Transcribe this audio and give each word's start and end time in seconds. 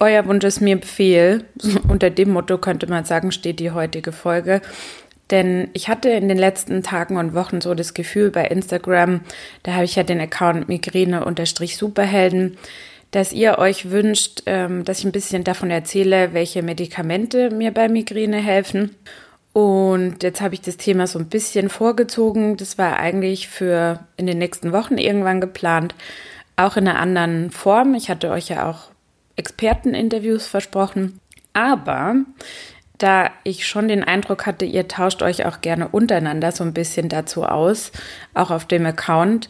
euer 0.00 0.26
Wunsch 0.26 0.44
ist 0.44 0.60
mir 0.60 0.76
Befehl. 0.76 1.44
Unter 1.88 2.10
dem 2.10 2.30
Motto 2.30 2.58
könnte 2.58 2.86
man 2.86 3.04
sagen, 3.04 3.32
steht 3.32 3.60
die 3.60 3.70
heutige 3.70 4.12
Folge. 4.12 4.62
Denn 5.30 5.68
ich 5.74 5.88
hatte 5.88 6.08
in 6.08 6.28
den 6.28 6.38
letzten 6.38 6.82
Tagen 6.82 7.16
und 7.18 7.34
Wochen 7.34 7.60
so 7.60 7.74
das 7.74 7.92
Gefühl 7.92 8.30
bei 8.30 8.46
Instagram, 8.46 9.20
da 9.62 9.74
habe 9.74 9.84
ich 9.84 9.96
ja 9.96 10.02
den 10.02 10.20
Account 10.20 10.68
Migräne-Superhelden, 10.68 12.56
dass 13.10 13.32
ihr 13.32 13.58
euch 13.58 13.90
wünscht, 13.90 14.42
ähm, 14.46 14.84
dass 14.84 15.00
ich 15.00 15.04
ein 15.04 15.12
bisschen 15.12 15.44
davon 15.44 15.70
erzähle, 15.70 16.32
welche 16.32 16.62
Medikamente 16.62 17.50
mir 17.50 17.72
bei 17.72 17.88
Migräne 17.88 18.38
helfen. 18.38 18.94
Und 19.52 20.22
jetzt 20.22 20.40
habe 20.40 20.54
ich 20.54 20.60
das 20.60 20.76
Thema 20.76 21.06
so 21.06 21.18
ein 21.18 21.28
bisschen 21.28 21.68
vorgezogen. 21.68 22.56
Das 22.56 22.78
war 22.78 22.98
eigentlich 22.98 23.48
für 23.48 24.00
in 24.16 24.26
den 24.26 24.38
nächsten 24.38 24.72
Wochen 24.72 24.98
irgendwann 24.98 25.40
geplant, 25.40 25.94
auch 26.56 26.76
in 26.76 26.86
einer 26.86 26.98
anderen 26.98 27.50
Form. 27.50 27.94
Ich 27.94 28.08
hatte 28.08 28.30
euch 28.30 28.48
ja 28.48 28.70
auch 28.70 28.90
Experteninterviews 29.38 30.46
versprochen. 30.46 31.20
Aber 31.52 32.16
da 32.98 33.30
ich 33.44 33.66
schon 33.66 33.88
den 33.88 34.04
Eindruck 34.04 34.46
hatte, 34.46 34.64
ihr 34.64 34.88
tauscht 34.88 35.22
euch 35.22 35.46
auch 35.46 35.60
gerne 35.60 35.88
untereinander 35.88 36.52
so 36.52 36.64
ein 36.64 36.74
bisschen 36.74 37.08
dazu 37.08 37.44
aus, 37.44 37.92
auch 38.34 38.50
auf 38.50 38.66
dem 38.66 38.84
Account, 38.86 39.48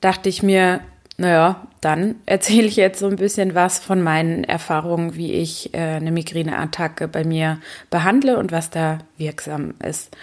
dachte 0.00 0.28
ich 0.28 0.42
mir, 0.42 0.80
naja, 1.16 1.66
dann 1.80 2.16
erzähle 2.26 2.66
ich 2.66 2.76
jetzt 2.76 2.98
so 2.98 3.06
ein 3.06 3.16
bisschen 3.16 3.54
was 3.54 3.78
von 3.78 4.02
meinen 4.02 4.44
Erfahrungen, 4.44 5.14
wie 5.16 5.32
ich 5.32 5.74
äh, 5.74 5.78
eine 5.78 6.12
Migräneattacke 6.12 7.08
bei 7.08 7.24
mir 7.24 7.60
behandle 7.90 8.38
und 8.38 8.52
was 8.52 8.70
da 8.70 8.98
wirksam 9.16 9.74
ist. 9.84 10.16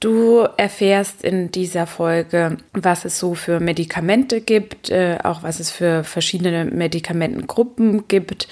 Du 0.00 0.48
erfährst 0.56 1.22
in 1.22 1.50
dieser 1.52 1.86
Folge, 1.86 2.56
was 2.72 3.04
es 3.04 3.18
so 3.18 3.34
für 3.34 3.60
Medikamente 3.60 4.40
gibt, 4.40 4.88
äh, 4.88 5.18
auch 5.22 5.42
was 5.42 5.60
es 5.60 5.70
für 5.70 6.04
verschiedene 6.04 6.64
Medikamentengruppen 6.64 8.08
gibt 8.08 8.48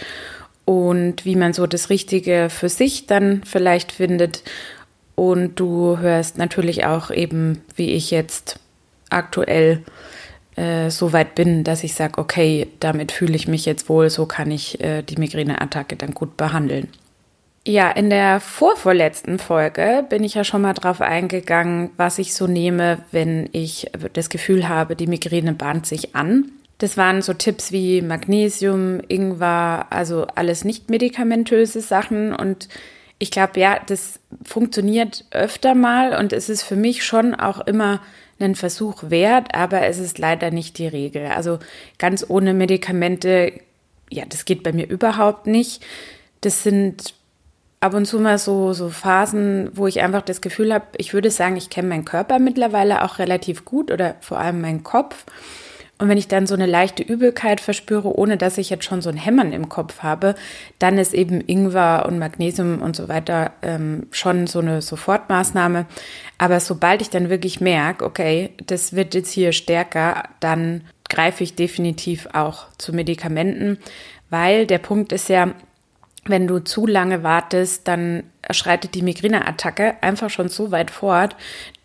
und 0.67 1.25
wie 1.25 1.37
man 1.37 1.55
so 1.55 1.67
das 1.67 1.89
Richtige 1.89 2.51
für 2.51 2.69
sich 2.69 3.07
dann 3.07 3.43
vielleicht 3.45 3.93
findet. 3.93 4.43
Und 5.15 5.59
du 5.59 5.97
hörst 5.97 6.37
natürlich 6.37 6.85
auch 6.85 7.11
eben, 7.11 7.63
wie 7.75 7.93
ich 7.93 8.11
jetzt 8.11 8.61
aktuell 9.09 9.83
äh, 10.57 10.91
so 10.91 11.15
weit 11.15 11.35
bin, 11.35 11.65
dass 11.65 11.83
ich 11.83 11.95
sage, 11.95 12.19
okay, 12.19 12.69
damit 12.79 13.11
fühle 13.11 13.37
ich 13.37 13.49
mich 13.49 13.65
jetzt 13.65 13.89
wohl, 13.89 14.11
so 14.11 14.27
kann 14.27 14.51
ich 14.51 14.83
äh, 14.83 15.01
die 15.01 15.17
Migräneattacke 15.17 15.97
dann 15.97 16.13
gut 16.13 16.37
behandeln. 16.37 16.89
Ja, 17.69 17.91
in 17.91 18.09
der 18.09 18.41
vorvorletzten 18.41 19.39
Folge 19.39 20.03
bin 20.09 20.25
ich 20.25 20.33
ja 20.33 20.43
schon 20.43 20.63
mal 20.63 20.73
drauf 20.73 21.03
eingegangen, 21.03 21.91
was 21.99 22.19
ich 22.19 22.33
so 22.33 22.47
nehme, 22.47 23.05
wenn 23.13 23.51
ich 23.53 23.91
das 24.15 24.31
Gefühl 24.31 24.71
habe, 24.71 24.97
die 24.97 25.07
Migräne 25.07 25.53
bahnt 25.53 25.85
sich 25.85 26.17
an. 26.17 26.51
Das 26.79 26.97
waren 26.97 27.21
so 27.21 27.35
Tipps 27.35 27.71
wie 27.71 28.01
Magnesium, 28.01 29.03
Ingwer, 29.07 29.87
also 29.91 30.27
alles 30.35 30.65
nicht 30.65 30.89
medikamentöse 30.89 31.83
Sachen. 31.83 32.35
Und 32.35 32.71
ich 33.19 33.31
glaube, 33.31 33.61
ja, 33.61 33.79
das 33.87 34.19
funktioniert 34.47 35.27
öfter 35.31 35.75
mal 35.75 36.19
und 36.19 36.33
es 36.33 36.49
ist 36.49 36.63
für 36.63 36.77
mich 36.77 37.05
schon 37.05 37.35
auch 37.35 37.61
immer 37.67 38.01
ein 38.41 38.55
Versuch 38.55 39.11
wert, 39.11 39.55
aber 39.55 39.83
es 39.83 39.99
ist 39.99 40.17
leider 40.17 40.51
nicht 40.51 40.79
die 40.79 40.89
Regel. 40.89 41.27
Also 41.27 41.59
ganz 41.99 42.25
ohne 42.27 42.55
Medikamente, 42.55 43.53
ja, 44.09 44.25
das 44.27 44.47
geht 44.47 44.63
bei 44.63 44.73
mir 44.73 44.89
überhaupt 44.89 45.47
nicht. 45.47 45.85
Das 46.41 46.63
sind 46.63 47.18
ab 47.81 47.95
und 47.95 48.07
zu 48.07 48.19
mal 48.19 48.39
so, 48.39 48.73
so 48.73 48.89
Phasen, 48.89 49.71
wo 49.75 49.87
ich 49.87 50.01
einfach 50.01 50.23
das 50.23 50.41
Gefühl 50.41 50.73
habe, 50.75 50.87
ich 50.97 51.15
würde 51.15 51.31
sagen, 51.31 51.57
ich 51.57 51.71
kenne 51.71 51.89
meinen 51.89 52.05
Körper 52.05 52.39
mittlerweile 52.39 53.05
auch 53.05 53.19
relativ 53.19 53.65
gut 53.65 53.91
oder 53.91 54.17
vor 54.21 54.39
allem 54.39 54.61
meinen 54.61 54.83
Kopf. 54.83 55.25
Und 56.01 56.09
wenn 56.09 56.19
ich 56.19 56.29
dann 56.29 56.47
so 56.47 56.55
eine 56.55 56.67
leichte 56.67 57.03
Übelkeit 57.03 57.61
verspüre, 57.61 58.17
ohne 58.17 58.37
dass 58.37 58.57
ich 58.57 58.71
jetzt 58.71 58.85
schon 58.85 59.03
so 59.03 59.11
ein 59.11 59.17
Hämmern 59.17 59.53
im 59.53 59.69
Kopf 59.69 60.01
habe, 60.01 60.37
dann 60.79 60.97
ist 60.97 61.13
eben 61.13 61.41
Ingwer 61.41 62.07
und 62.07 62.21
Magnesium 62.21 62.81
und 62.81 62.95
so 62.95 63.09
weiter 63.09 63.51
ähm, 63.63 64.07
schon 64.13 64.47
so 64.47 64.61
eine 64.61 64.81
Sofortmaßnahme. 64.81 65.87
Aber 66.39 66.61
sobald 66.61 67.03
ich 67.03 67.11
dann 67.11 67.31
wirklich 67.31 67.61
merke, 67.61 68.05
okay, 68.05 68.51
das 68.65 68.93
wird 68.93 69.15
jetzt 69.15 69.33
hier 69.33 69.51
stärker, 69.51 70.23
dann 70.39 70.83
greife 71.09 71.43
ich 71.43 71.57
definitiv 71.57 72.29
auch 72.33 72.67
zu 72.79 72.93
Medikamenten, 72.93 73.79
weil 74.31 74.67
der 74.67 74.79
Punkt 74.79 75.13
ist 75.13 75.29
ja, 75.29 75.53
wenn 76.29 76.47
du 76.47 76.61
zu 76.61 76.87
lange 76.87 77.23
wartest, 77.23 77.89
dann 77.89 78.25
schreitet 78.51 78.95
die 78.95 79.03
Migräneattacke 79.03 79.95
einfach 80.03 80.31
schon 80.31 80.49
so 80.49 80.71
weit 80.71 80.91
fort, 80.91 81.37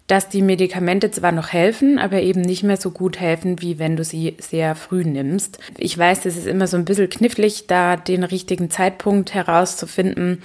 dass 0.08 0.30
die 0.30 0.42
Medikamente 0.42 1.12
zwar 1.12 1.32
noch 1.32 1.54
helfen, 1.54 1.98
aber 1.98 2.22
eben 2.22 2.42
nicht 2.42 2.64
mehr 2.64 2.78
so 2.78 2.92
gut 2.92 3.20
helfen, 3.20 3.62
wie 3.62 3.80
wenn 3.80 3.96
du 3.96 4.04
sie 4.04 4.36
sehr 4.40 4.76
früh 4.76 5.04
nimmst. 5.04 5.60
Ich 5.78 5.98
weiß, 5.98 6.22
das 6.22 6.36
ist 6.36 6.46
immer 6.46 6.68
so 6.68 6.78
ein 6.78 6.86
bisschen 6.86 7.10
knifflig, 7.10 7.68
da 7.68 7.96
den 7.96 8.24
richtigen 8.24 8.70
Zeitpunkt 8.70 9.34
herauszufinden. 9.34 10.44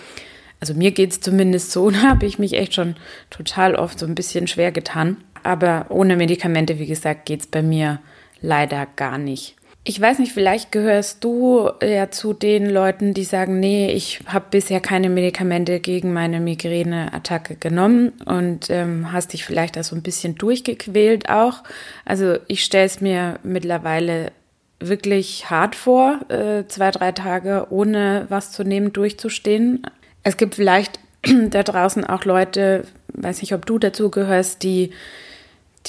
Also 0.61 0.75
mir 0.75 0.93
geht 0.93 1.13
es 1.13 1.21
zumindest 1.21 1.73
so, 1.73 1.91
da 1.91 2.03
habe 2.03 2.27
ich 2.27 2.39
mich 2.39 2.55
echt 2.55 2.75
schon 2.75 2.97
total 3.31 3.75
oft 3.75 3.99
so 3.99 4.07
ein 4.07 4.15
bisschen 4.15 4.47
schwer 4.47 4.73
getan. 4.73 5.19
Aber 5.43 5.87
ohne 5.91 6.17
Medikamente, 6.17 6.79
wie 6.79 6.87
gesagt, 6.87 7.27
geht 7.27 7.41
es 7.41 7.47
bei 7.47 7.63
mir 7.63 8.01
leider 8.41 8.87
gar 8.97 9.19
nicht. 9.19 9.58
Ich 9.85 9.99
weiß 9.99 10.19
nicht, 10.19 10.33
vielleicht 10.33 10.71
gehörst 10.71 11.25
du 11.25 11.71
ja 11.83 12.11
zu 12.11 12.35
den 12.35 12.69
Leuten, 12.69 13.15
die 13.15 13.25
sagen, 13.25 13.59
nee, 13.59 13.91
ich 13.91 14.21
habe 14.27 14.47
bisher 14.51 14.81
keine 14.81 15.09
Medikamente 15.09 15.81
gegen 15.81 16.13
meine 16.13 16.41
Migräneattacke 16.41 17.57
genommen 17.57 18.13
und 18.27 18.69
ähm, 18.69 19.13
hast 19.13 19.33
dich 19.33 19.47
vielleicht 19.47 19.77
da 19.77 19.83
so 19.83 19.97
ein 19.97 20.03
bisschen 20.03 20.35
durchgequält 20.35 21.31
auch. 21.31 21.63
Also 22.05 22.37
ich 22.49 22.65
stelle 22.65 22.85
es 22.85 23.01
mir 23.01 23.39
mittlerweile 23.43 24.33
wirklich 24.81 25.49
hart 25.49 25.75
vor, 25.75 26.21
äh, 26.29 26.67
zwei, 26.69 26.91
drei 26.91 27.13
Tage 27.13 27.69
ohne 27.71 28.27
was 28.29 28.53
zu 28.53 28.65
nehmen 28.65 28.93
durchzustehen. 28.93 29.83
Es 30.23 30.37
gibt 30.37 30.57
vielleicht 30.57 31.01
da 31.51 31.63
draußen 31.63 32.05
auch 32.05 32.25
Leute, 32.25 32.85
weiß 33.15 33.41
nicht, 33.41 33.55
ob 33.55 33.67
du 33.67 33.79
dazu 33.79 34.11
gehörst, 34.11 34.63
die 34.63 34.91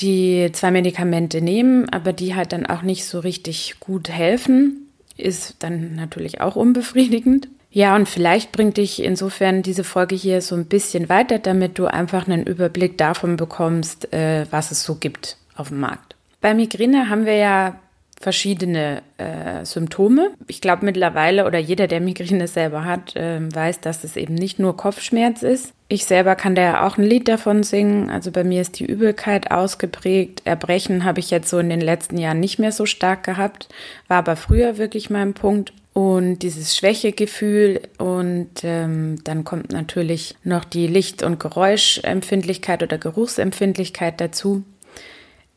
die 0.01 0.49
zwei 0.53 0.71
Medikamente 0.71 1.41
nehmen, 1.41 1.89
aber 1.89 2.13
die 2.13 2.35
halt 2.35 2.53
dann 2.53 2.65
auch 2.65 2.81
nicht 2.81 3.05
so 3.05 3.19
richtig 3.19 3.75
gut 3.79 4.09
helfen, 4.09 4.87
ist 5.17 5.55
dann 5.59 5.95
natürlich 5.95 6.41
auch 6.41 6.55
unbefriedigend. 6.55 7.47
Ja, 7.71 7.95
und 7.95 8.09
vielleicht 8.09 8.51
bringt 8.51 8.77
dich 8.77 9.03
insofern 9.03 9.61
diese 9.61 9.83
Folge 9.83 10.15
hier 10.15 10.41
so 10.41 10.55
ein 10.55 10.65
bisschen 10.65 11.07
weiter, 11.07 11.37
damit 11.37 11.77
du 11.77 11.85
einfach 11.85 12.27
einen 12.27 12.45
Überblick 12.45 12.97
davon 12.97 13.37
bekommst, 13.37 14.11
äh, 14.11 14.45
was 14.49 14.71
es 14.71 14.83
so 14.83 14.95
gibt 14.95 15.37
auf 15.55 15.69
dem 15.69 15.79
Markt. 15.79 16.15
Bei 16.41 16.53
Migräne 16.53 17.09
haben 17.09 17.25
wir 17.25 17.35
ja 17.35 17.79
verschiedene 18.19 19.01
äh, 19.17 19.63
Symptome. 19.65 20.31
Ich 20.47 20.59
glaube 20.59 20.85
mittlerweile 20.85 21.45
oder 21.45 21.57
jeder, 21.57 21.87
der 21.87 22.01
Migräne 22.01 22.47
selber 22.47 22.83
hat, 22.83 23.15
äh, 23.15 23.39
weiß, 23.41 23.79
dass 23.79 24.03
es 24.03 24.17
eben 24.17 24.35
nicht 24.35 24.59
nur 24.59 24.75
Kopfschmerz 24.75 25.41
ist. 25.41 25.73
Ich 25.87 26.05
selber 26.05 26.35
kann 26.35 26.53
da 26.53 26.61
ja 26.61 26.85
auch 26.87 26.97
ein 26.97 27.03
Lied 27.03 27.29
davon 27.29 27.63
singen. 27.63 28.09
Also 28.09 28.31
bei 28.31 28.43
mir 28.43 28.61
ist 28.61 28.79
die 28.79 28.85
Übelkeit 28.85 29.51
ausgeprägt. 29.51 30.41
Erbrechen 30.43 31.05
habe 31.05 31.21
ich 31.21 31.31
jetzt 31.31 31.49
so 31.49 31.59
in 31.59 31.69
den 31.69 31.81
letzten 31.81 32.17
Jahren 32.17 32.41
nicht 32.41 32.59
mehr 32.59 32.73
so 32.73 32.85
stark 32.85 33.23
gehabt, 33.23 33.69
war 34.07 34.17
aber 34.17 34.35
früher 34.35 34.77
wirklich 34.77 35.09
mein 35.09 35.33
Punkt. 35.33 35.73
Und 35.93 36.39
dieses 36.39 36.77
Schwächegefühl 36.77 37.81
und 37.97 38.49
ähm, 38.63 39.23
dann 39.23 39.43
kommt 39.43 39.71
natürlich 39.71 40.35
noch 40.43 40.63
die 40.63 40.87
Licht- 40.87 41.23
und 41.23 41.39
Geräuschempfindlichkeit 41.39 42.83
oder 42.83 42.97
Geruchsempfindlichkeit 42.97 44.21
dazu. 44.21 44.63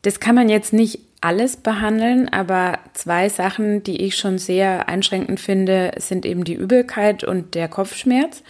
Das 0.01 0.19
kann 0.19 0.35
man 0.35 0.49
jetzt 0.49 0.73
nicht 0.73 0.99
alles 1.23 1.57
behandeln, 1.57 2.29
aber 2.29 2.79
zwei 2.93 3.29
Sachen, 3.29 3.83
die 3.83 4.01
ich 4.01 4.17
schon 4.17 4.37
sehr 4.37 4.89
einschränkend 4.89 5.39
finde, 5.39 5.91
sind 5.97 6.25
eben 6.25 6.43
die 6.43 6.55
Übelkeit 6.55 7.23
und 7.23 7.55
der 7.55 7.67
Kopfschmerz. 7.67 8.43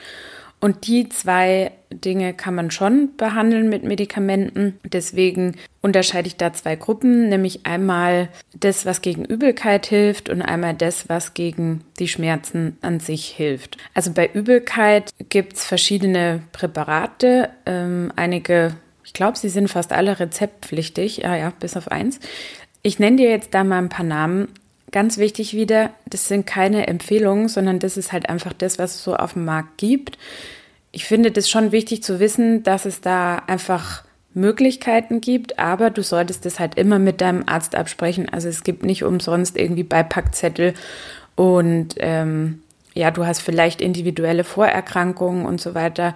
Und 0.60 0.88
die 0.88 1.10
zwei 1.10 1.72
Dinge 1.92 2.34
kann 2.34 2.56
man 2.56 2.72
schon 2.72 3.18
behandeln 3.18 3.68
mit 3.68 3.84
Medikamenten. 3.84 4.80
Deswegen 4.86 5.58
unterscheide 5.82 6.28
ich 6.28 6.38
da 6.38 6.54
zwei 6.54 6.78
Gruppen, 6.78 7.28
nämlich 7.28 7.66
einmal 7.66 8.30
das, 8.58 8.86
was 8.86 9.02
gegen 9.02 9.26
Übelkeit 9.26 9.86
hilft 9.86 10.30
und 10.30 10.42
einmal 10.42 10.74
das, 10.74 11.10
was 11.10 11.34
gegen 11.34 11.84
die 12.00 12.08
Schmerzen 12.08 12.78
an 12.82 13.02
sich 13.02 13.26
hilft. 13.26 13.76
Also 13.94 14.14
bei 14.14 14.30
Übelkeit 14.34 15.12
gibt 15.28 15.58
es 15.58 15.66
verschiedene 15.66 16.44
Präparate. 16.54 17.50
Ähm, 17.66 18.14
einige, 18.16 18.74
ich 19.04 19.14
glaube, 19.14 19.38
sie 19.38 19.50
sind 19.50 19.70
fast 19.70 19.92
alle 19.92 20.20
rezeptpflichtig, 20.20 21.18
ja, 21.18 21.36
ja, 21.36 21.54
bis 21.60 21.76
auf 21.76 21.92
eins. 21.92 22.20
Ich 22.82 23.00
nenne 23.00 23.18
dir 23.18 23.30
jetzt 23.30 23.54
da 23.54 23.64
mal 23.64 23.78
ein 23.78 23.90
paar 23.90 24.06
Namen. 24.06 24.50
Ganz 24.92 25.18
wichtig 25.18 25.54
wieder, 25.54 25.90
das 26.06 26.28
sind 26.28 26.46
keine 26.46 26.88
Empfehlungen, 26.88 27.48
sondern 27.48 27.80
das 27.80 27.98
ist 27.98 28.12
halt 28.12 28.30
einfach 28.30 28.54
das, 28.54 28.78
was 28.78 28.96
es 28.96 29.04
so 29.04 29.16
auf 29.16 29.34
dem 29.34 29.46
Markt 29.46 29.78
gibt. 29.78 30.18
Ich 30.92 31.06
finde 31.06 31.32
das 31.32 31.50
schon 31.50 31.72
wichtig 31.72 32.04
zu 32.04 32.20
wissen, 32.20 32.62
dass 32.64 32.86
es 32.86 33.02
da 33.02 33.38
einfach 33.48 34.04
Möglichkeiten 34.36 35.22
gibt, 35.22 35.60
aber 35.60 35.90
du 35.90 36.04
solltest 36.04 36.46
das 36.46 36.60
halt 36.60 36.76
immer 36.76 37.00
mit 37.00 37.22
deinem 37.22 37.44
Arzt 37.48 37.76
absprechen. 37.76 38.30
Also 38.30 38.50
es 38.50 38.64
gibt 38.64 38.84
nicht 38.84 39.04
umsonst 39.04 39.58
irgendwie 39.58 39.84
Beipackzettel 39.84 40.74
und 41.36 41.96
ähm, 41.98 42.62
ja, 42.94 43.10
du 43.10 43.26
hast 43.26 43.42
vielleicht 43.42 43.82
individuelle 43.82 44.44
Vorerkrankungen 44.44 45.46
und 45.46 45.60
so 45.60 45.74
weiter. 45.74 46.16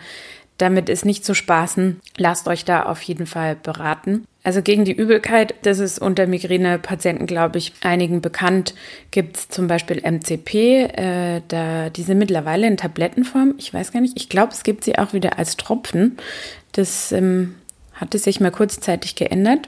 Damit 0.58 0.90
ist 0.90 1.06
nicht 1.06 1.24
zu 1.24 1.34
spaßen. 1.34 2.00
Lasst 2.18 2.48
euch 2.48 2.66
da 2.66 2.84
auf 2.84 3.02
jeden 3.04 3.28
Fall 3.28 3.56
beraten. 3.56 4.26
Also 4.44 4.62
gegen 4.62 4.86
die 4.86 4.94
Übelkeit, 4.94 5.56
das 5.64 5.80
ist 5.80 6.00
unter 6.00 6.26
Migränepatienten, 6.26 7.28
glaube 7.28 7.58
ich, 7.58 7.74
einigen 7.82 8.22
bekannt, 8.22 8.76
gibt 9.12 9.36
es 9.36 9.50
zum 9.50 9.68
Beispiel 9.68 10.02
MCP, 10.02 10.84
äh, 10.84 11.42
da, 11.48 11.90
die 11.90 12.04
sind 12.04 12.18
mittlerweile 12.18 12.66
in 12.66 12.78
Tablettenform. 12.78 13.56
Ich 13.58 13.74
weiß 13.74 13.92
gar 13.92 14.00
nicht, 14.00 14.14
ich 14.16 14.30
glaube, 14.30 14.54
es 14.54 14.64
gibt 14.64 14.86
sie 14.86 14.98
auch 14.98 15.12
wieder 15.12 15.38
als 15.38 15.58
Tropfen. 15.58 16.18
Das 16.72 17.12
ähm, 17.12 17.56
hatte 17.94 18.20
sich 18.20 18.40
mal 18.40 18.52
kurzzeitig 18.52 19.16
geändert. 19.16 19.68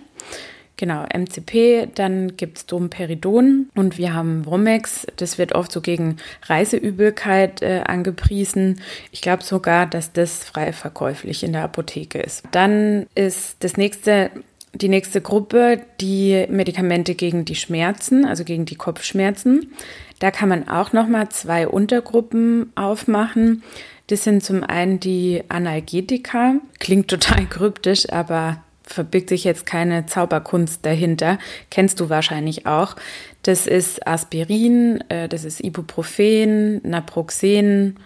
Genau, 0.79 1.03
MCP, 1.13 1.89
dann 1.93 2.37
gibt 2.37 2.59
es 2.59 2.65
Domperidon 2.65 3.67
und 3.75 3.97
wir 3.97 4.13
haben 4.13 4.45
Womex. 4.45 5.05
Das 5.17 5.37
wird 5.37 5.53
oft 5.53 5.73
so 5.73 5.81
gegen 5.81 6.15
Reiseübelkeit 6.43 7.61
äh, 7.61 7.81
angepriesen. 7.85 8.79
Ich 9.11 9.19
glaube 9.19 9.43
sogar, 9.43 9.87
dass 9.87 10.13
das 10.13 10.45
frei 10.45 10.71
verkäuflich 10.71 11.43
in 11.43 11.51
der 11.51 11.65
Apotheke 11.65 12.19
ist. 12.19 12.45
Dann 12.51 13.07
ist 13.13 13.57
das 13.59 13.75
nächste 13.75 14.31
die 14.73 14.87
nächste 14.87 15.19
Gruppe 15.19 15.81
die 15.99 16.45
Medikamente 16.49 17.13
gegen 17.13 17.43
die 17.43 17.55
Schmerzen, 17.55 18.23
also 18.23 18.45
gegen 18.45 18.63
die 18.63 18.75
Kopfschmerzen. 18.75 19.73
Da 20.19 20.31
kann 20.31 20.47
man 20.47 20.69
auch 20.69 20.93
noch 20.93 21.09
mal 21.09 21.27
zwei 21.27 21.67
Untergruppen 21.67 22.71
aufmachen. 22.75 23.63
Das 24.07 24.23
sind 24.23 24.45
zum 24.45 24.63
einen 24.63 25.01
die 25.01 25.43
Analgetika. 25.49 26.55
Klingt 26.79 27.09
total 27.09 27.47
kryptisch, 27.47 28.09
aber 28.09 28.63
verbirgt 28.89 29.29
sich 29.29 29.43
jetzt 29.43 29.65
keine 29.65 30.05
Zauberkunst 30.07 30.85
dahinter. 30.85 31.37
Kennst 31.69 31.99
du 31.99 32.09
wahrscheinlich 32.09 32.65
auch. 32.65 32.95
Das 33.43 33.67
ist 33.67 34.05
Aspirin, 34.07 35.03
äh, 35.09 35.29
das 35.29 35.45
ist 35.45 35.63
Ibuprofen, 35.63 36.81
Naproxen, 36.83 37.97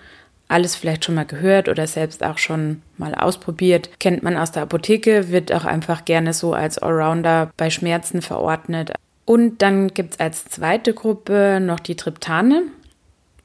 alles 0.49 0.75
vielleicht 0.75 1.05
schon 1.05 1.15
mal 1.15 1.25
gehört 1.25 1.69
oder 1.69 1.87
selbst 1.87 2.23
auch 2.23 2.37
schon 2.37 2.81
mal 2.97 3.15
ausprobiert. 3.15 3.89
Kennt 3.99 4.23
man 4.23 4.37
aus 4.37 4.51
der 4.51 4.63
Apotheke, 4.63 5.29
wird 5.31 5.51
auch 5.51 5.65
einfach 5.65 6.05
gerne 6.05 6.33
so 6.33 6.53
als 6.53 6.77
Allrounder 6.77 7.49
bei 7.57 7.69
Schmerzen 7.69 8.21
verordnet. 8.21 8.91
Und 9.25 9.61
dann 9.61 9.87
gibt 9.87 10.15
es 10.15 10.19
als 10.19 10.45
zweite 10.45 10.93
Gruppe 10.93 11.59
noch 11.61 11.79
die 11.79 11.95
Triptane. 11.95 12.63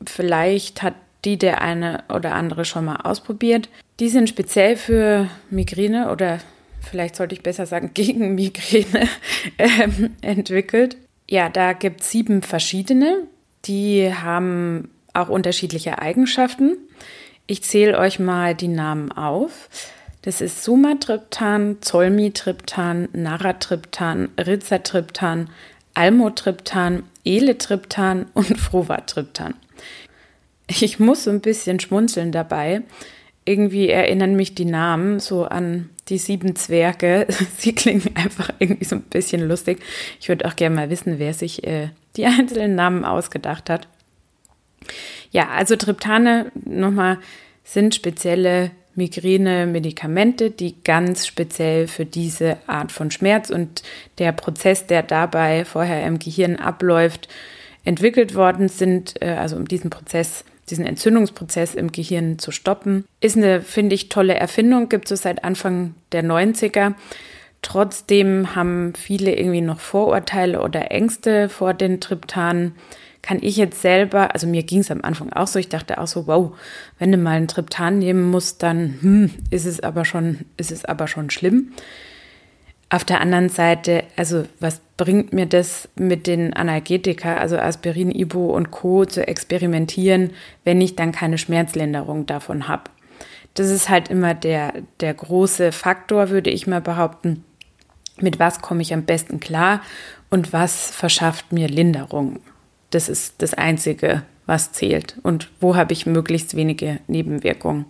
Vielleicht 0.05 0.83
hat 0.83 0.95
die 1.25 1.39
der 1.39 1.63
eine 1.63 2.05
oder 2.13 2.35
andere 2.35 2.65
schon 2.65 2.85
mal 2.85 2.97
ausprobiert. 2.97 3.69
Die 4.01 4.09
sind 4.09 4.29
speziell 4.29 4.77
für 4.77 5.29
Migräne 5.51 6.11
oder 6.11 6.39
vielleicht 6.89 7.17
sollte 7.17 7.35
ich 7.35 7.43
besser 7.43 7.67
sagen 7.67 7.91
gegen 7.95 8.35
Migräne 8.35 9.09
äh, 9.57 9.89
entwickelt. 10.23 10.97
Ja, 11.29 11.49
da 11.49 11.73
gibt 11.73 12.01
es 12.01 12.11
sieben 12.11 12.43
verschiedene. 12.43 13.25
Die 13.65 14.13
haben 14.13 14.91
auch 15.13 15.29
unterschiedliche 15.29 16.01
Eigenschaften. 16.01 16.77
Ich 17.47 17.63
zähle 17.63 17.99
euch 17.99 18.19
mal 18.19 18.55
die 18.55 18.69
Namen 18.69 19.13
auf. 19.13 19.69
Das 20.23 20.41
ist 20.41 20.65
Sumatriptan, 20.65 21.79
Zolmitriptan, 21.81 23.09
Naratriptan, 23.13 24.31
Rizatriptan, 24.39 25.49
Almotriptan, 25.95 27.05
Eletriptan 27.25 28.27
und 28.35 28.59
Frovatriptan. 28.59 29.55
Ich 30.67 30.99
muss 30.99 31.25
so 31.25 31.31
ein 31.31 31.41
bisschen 31.41 31.81
schmunzeln 31.81 32.31
dabei. 32.33 32.83
Irgendwie 33.45 33.89
erinnern 33.89 34.37
mich 34.37 34.55
die 34.55 34.67
Namen 34.67 35.19
so 35.19 35.45
an 35.45 35.89
die 36.09 36.19
sieben 36.19 36.57
Zwerge. 36.57 37.27
Sie 37.59 37.75
klingen 37.75 38.15
einfach 38.15 38.51
irgendwie 38.59 38.85
so 38.85 38.97
ein 38.97 39.03
bisschen 39.03 39.47
lustig. 39.47 39.81
Ich 40.21 40.29
würde 40.29 40.47
auch 40.47 40.57
gerne 40.57 40.77
mal 40.77 40.91
wissen, 40.91 41.19
wer 41.19 41.35
sich 41.35 41.65
äh, 41.65 41.91
die 42.17 42.27
einzelnen 42.27 42.75
Namen 42.75 43.05
ausgedacht 43.05 43.71
hat. 43.71 43.89
Ja, 45.31 45.49
also 45.49 45.77
Triptane 45.77 46.51
nochmal 46.65 47.19
sind 47.65 47.95
spezielle 47.95 48.71
Migräne-Medikamente, 48.95 50.51
die 50.51 50.75
ganz 50.83 51.27
speziell 51.27 51.87
für 51.87 52.05
diese 52.05 52.57
Art 52.67 52.91
von 52.91 53.11
Schmerz 53.11 53.51
und 53.51 53.83
der 54.19 54.33
Prozess, 54.33 54.87
der 54.87 55.03
dabei 55.03 55.65
vorher 55.65 56.05
im 56.07 56.19
Gehirn 56.19 56.57
abläuft, 56.57 57.29
entwickelt 57.85 58.35
worden 58.35 58.69
sind, 58.69 59.23
äh, 59.23 59.31
also 59.31 59.57
um 59.57 59.69
diesen 59.69 59.91
Prozess, 59.91 60.45
diesen 60.71 60.87
Entzündungsprozess 60.87 61.75
im 61.75 61.93
Gehirn 61.93 62.39
zu 62.39 62.51
stoppen. 62.51 63.05
Ist 63.21 63.37
eine, 63.37 63.61
finde 63.61 63.95
ich, 63.95 64.09
tolle 64.09 64.35
Erfindung, 64.35 64.89
gibt 64.89 65.11
es 65.11 65.23
seit 65.23 65.45
Anfang 65.45 65.95
der 66.13 66.25
90er. 66.25 66.95
Trotzdem 67.63 68.55
haben 68.55 68.93
viele 68.95 69.35
irgendwie 69.37 69.61
noch 69.61 69.81
Vorurteile 69.81 70.63
oder 70.63 70.91
Ängste 70.91 71.49
vor 71.49 71.75
den 71.75 72.01
Triptanen 72.01 72.75
kann 73.29 73.39
ich 73.43 73.57
jetzt 73.57 73.83
selber, 73.83 74.33
also 74.33 74.47
mir 74.47 74.63
ging 74.63 74.81
es 74.81 74.91
am 74.91 75.03
Anfang 75.03 75.33
auch 75.35 75.47
so, 75.47 75.59
ich 75.59 75.69
dachte 75.69 75.99
auch 75.99 76.07
so, 76.07 76.27
wow, 76.27 76.57
wenn 76.99 77.13
du 77.13 77.19
mal 77.19 77.37
einen 77.37 77.49
Triptan 77.49 77.99
nehmen 77.99 78.31
musst, 78.31 78.63
dann 78.63 78.99
hm, 79.01 79.31
ist 79.51 79.67
es 79.67 79.81
aber 79.81 80.05
schon, 80.05 80.47
ist 80.57 80.73
es 80.73 80.85
aber 80.85 81.09
schon 81.09 81.29
schlimm. 81.29 81.73
Auf 82.91 83.05
der 83.05 83.21
anderen 83.21 83.51
Seite, 83.51 84.05
also 84.17 84.45
was 84.61 84.81
bringt 84.97 85.33
mir 85.33 85.45
das 85.45 85.89
mit 85.95 86.27
den 86.27 86.55
Analgetika, 86.55 87.37
also 87.37 87.59
Aspirin, 87.59 88.11
Ibo 88.11 88.47
und 88.47 88.71
Co. 88.71 89.05
zu 89.05 89.27
experimentieren, 89.27 90.31
wenn 90.65 90.81
ich 90.81 90.97
dann 90.97 91.13
keine 91.13 91.37
Schmerzlinderung 91.37 92.25
davon 92.25 92.67
habe? 92.67 92.85
Das 93.55 93.69
ist 93.69 93.89
halt 93.89 94.09
immer 94.09 94.35
der, 94.35 94.73
der 95.01 95.13
große 95.13 95.73
Faktor, 95.73 96.31
würde 96.31 96.51
ich 96.51 96.67
mal 96.67 96.81
behaupten. 96.81 97.45
Mit 98.21 98.39
was 98.39 98.63
komme 98.63 98.83
ich 98.83 98.95
am 98.95 99.05
besten 99.05 99.39
klar 99.39 99.83
und 100.31 100.53
was 100.53 100.91
verschafft 100.91 101.53
mir 101.53 101.69
Linderung? 101.69 102.41
Das 102.91 103.09
ist 103.11 103.43
das 103.43 103.53
Einzige, 103.53 104.23
was 104.47 104.73
zählt. 104.73 105.17
Und 105.23 105.51
wo 105.61 105.77
habe 105.77 105.93
ich 105.93 106.07
möglichst 106.07 106.57
wenige 106.57 107.01
Nebenwirkungen? 107.07 107.85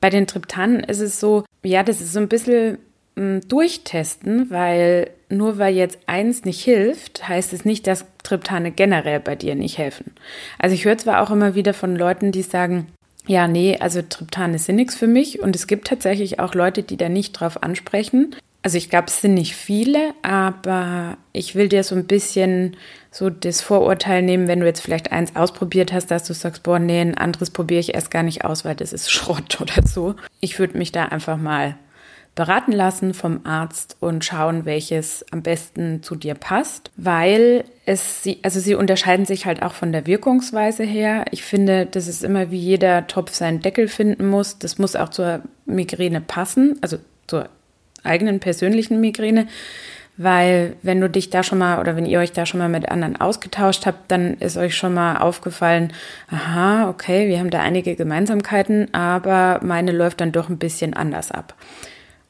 Bei 0.00 0.08
den 0.08 0.26
Triptanen 0.26 0.80
ist 0.80 1.00
es 1.00 1.20
so, 1.20 1.44
ja, 1.62 1.82
das 1.82 2.00
ist 2.00 2.12
so 2.12 2.18
ein 2.18 2.28
bisschen 2.28 2.78
mh, 3.16 3.22
hm, 3.22 3.48
durchtesten, 3.48 4.50
weil 4.50 5.10
nur 5.28 5.58
weil 5.58 5.74
jetzt 5.74 5.98
eins 6.06 6.44
nicht 6.44 6.62
hilft, 6.62 7.28
heißt 7.28 7.52
es 7.52 7.64
nicht, 7.64 7.86
dass 7.86 8.04
Triptane 8.22 8.70
generell 8.70 9.20
bei 9.20 9.36
dir 9.36 9.54
nicht 9.54 9.78
helfen. 9.78 10.12
Also 10.58 10.74
ich 10.74 10.84
höre 10.84 10.98
zwar 10.98 11.22
auch 11.22 11.30
immer 11.30 11.54
wieder 11.54 11.74
von 11.74 11.96
Leuten, 11.96 12.32
die 12.32 12.42
sagen, 12.42 12.86
ja, 13.26 13.48
nee, 13.48 13.78
also 13.80 14.02
Triptane 14.02 14.58
sind 14.58 14.76
nichts 14.76 14.96
für 14.96 15.06
mich. 15.06 15.40
Und 15.40 15.56
es 15.56 15.66
gibt 15.66 15.86
tatsächlich 15.86 16.40
auch 16.40 16.54
Leute, 16.54 16.82
die 16.82 16.96
da 16.96 17.08
nicht 17.08 17.32
drauf 17.32 17.62
ansprechen. 17.62 18.36
Also 18.62 18.78
ich 18.78 18.88
glaube, 18.88 19.08
es 19.08 19.20
sind 19.20 19.34
nicht 19.34 19.54
viele, 19.54 20.14
aber 20.22 21.18
ich 21.32 21.54
will 21.54 21.68
dir 21.68 21.84
so 21.84 21.94
ein 21.94 22.06
bisschen 22.06 22.76
so 23.10 23.28
das 23.28 23.60
Vorurteil 23.60 24.22
nehmen, 24.22 24.48
wenn 24.48 24.60
du 24.60 24.66
jetzt 24.66 24.80
vielleicht 24.80 25.12
eins 25.12 25.36
ausprobiert 25.36 25.92
hast, 25.92 26.10
dass 26.10 26.24
du 26.24 26.32
sagst, 26.32 26.62
boah, 26.62 26.78
nee, 26.78 27.00
ein 27.00 27.16
anderes 27.16 27.50
probiere 27.50 27.80
ich 27.80 27.94
erst 27.94 28.10
gar 28.10 28.22
nicht 28.22 28.44
aus, 28.44 28.64
weil 28.64 28.74
das 28.74 28.94
ist 28.94 29.10
Schrott 29.12 29.60
oder 29.60 29.86
so. 29.86 30.14
Ich 30.40 30.58
würde 30.58 30.78
mich 30.78 30.92
da 30.92 31.04
einfach 31.06 31.36
mal 31.36 31.76
beraten 32.34 32.72
lassen 32.72 33.14
vom 33.14 33.40
Arzt 33.44 33.96
und 34.00 34.24
schauen, 34.24 34.64
welches 34.64 35.24
am 35.30 35.42
besten 35.42 36.02
zu 36.02 36.16
dir 36.16 36.34
passt, 36.34 36.90
weil 36.96 37.64
es 37.86 38.22
sie, 38.22 38.40
also 38.42 38.58
sie 38.58 38.74
unterscheiden 38.74 39.24
sich 39.24 39.46
halt 39.46 39.62
auch 39.62 39.72
von 39.72 39.92
der 39.92 40.06
Wirkungsweise 40.06 40.82
her. 40.82 41.26
Ich 41.30 41.44
finde, 41.44 41.86
das 41.86 42.08
ist 42.08 42.24
immer 42.24 42.50
wie 42.50 42.58
jeder 42.58 43.06
Topf 43.06 43.32
seinen 43.32 43.60
Deckel 43.60 43.86
finden 43.86 44.26
muss. 44.26 44.58
Das 44.58 44.78
muss 44.78 44.96
auch 44.96 45.10
zur 45.10 45.42
Migräne 45.64 46.20
passen, 46.20 46.76
also 46.80 46.98
zur 47.28 47.48
eigenen 48.02 48.40
persönlichen 48.40 49.00
Migräne. 49.00 49.46
Weil 50.16 50.76
wenn 50.82 51.00
du 51.00 51.10
dich 51.10 51.30
da 51.30 51.42
schon 51.42 51.58
mal 51.58 51.80
oder 51.80 51.96
wenn 51.96 52.06
ihr 52.06 52.20
euch 52.20 52.32
da 52.32 52.46
schon 52.46 52.60
mal 52.60 52.68
mit 52.68 52.88
anderen 52.88 53.20
ausgetauscht 53.20 53.84
habt, 53.84 54.10
dann 54.10 54.34
ist 54.34 54.56
euch 54.56 54.76
schon 54.76 54.94
mal 54.94 55.16
aufgefallen, 55.16 55.92
aha, 56.30 56.88
okay, 56.88 57.28
wir 57.28 57.40
haben 57.40 57.50
da 57.50 57.60
einige 57.60 57.96
Gemeinsamkeiten, 57.96 58.94
aber 58.94 59.58
meine 59.62 59.90
läuft 59.90 60.20
dann 60.20 60.30
doch 60.30 60.48
ein 60.48 60.58
bisschen 60.58 60.94
anders 60.94 61.32
ab. 61.32 61.54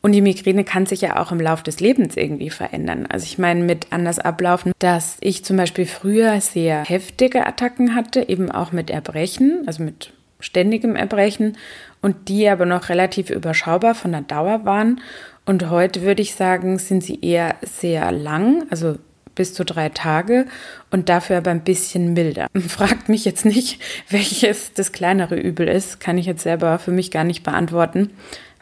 Und 0.05 0.13
die 0.13 0.21
Migräne 0.21 0.65
kann 0.65 0.85
sich 0.85 1.01
ja 1.01 1.17
auch 1.17 1.33
im 1.33 1.41
Laufe 1.41 1.65
des 1.65 1.81
Lebens 1.81 2.19
irgendwie 2.19 2.51
verändern. 2.51 3.07
Also 3.09 3.25
ich 3.25 3.39
meine 3.39 3.65
mit 3.65 3.87
anders 3.91 4.19
ablaufen, 4.19 4.73
dass 4.79 5.17
ich 5.21 5.47
zum 5.47 5.57
Beispiel 5.57 5.87
früher 5.87 6.43
sehr 6.43 6.85
heftige 6.85 7.47
Attacken 7.47 7.95
hatte, 7.95 8.29
eben 8.29 8.51
auch 8.51 8.71
mit 8.71 8.91
Erbrechen, 8.91 9.63
also 9.67 9.83
mit 9.83 10.13
ständigem 10.41 10.95
Erbrechen 10.95 11.57
und 12.03 12.29
die 12.29 12.47
aber 12.51 12.67
noch 12.67 12.91
relativ 12.91 13.31
überschaubar 13.31 13.95
von 13.95 14.13
der 14.13 14.21
Dauer 14.21 14.67
waren 14.67 15.01
und 15.47 15.71
heute 15.71 16.03
würde 16.03 16.21
ich 16.21 16.35
sagen, 16.35 16.79
sind 16.79 17.03
sie 17.03 17.21
eher 17.23 17.57
sehr 17.63 18.13
lang, 18.13 18.67
also 18.69 18.99
bis 19.35 19.53
zu 19.53 19.65
drei 19.65 19.89
Tage 19.89 20.47
und 20.91 21.09
dafür 21.09 21.39
aber 21.39 21.51
ein 21.51 21.65
bisschen 21.65 22.13
milder. 22.13 22.49
Fragt 22.69 23.09
mich 23.09 23.25
jetzt 23.25 23.45
nicht, 23.45 23.81
welches 24.11 24.75
das 24.75 24.93
kleinere 24.93 25.37
Übel 25.37 25.69
ist, 25.69 25.99
kann 25.99 26.19
ich 26.19 26.27
jetzt 26.27 26.43
selber 26.43 26.79
für 26.79 26.93
mich 26.93 27.11
gar 27.11 27.25
nicht 27.25 27.43
beantworten. 27.43 28.11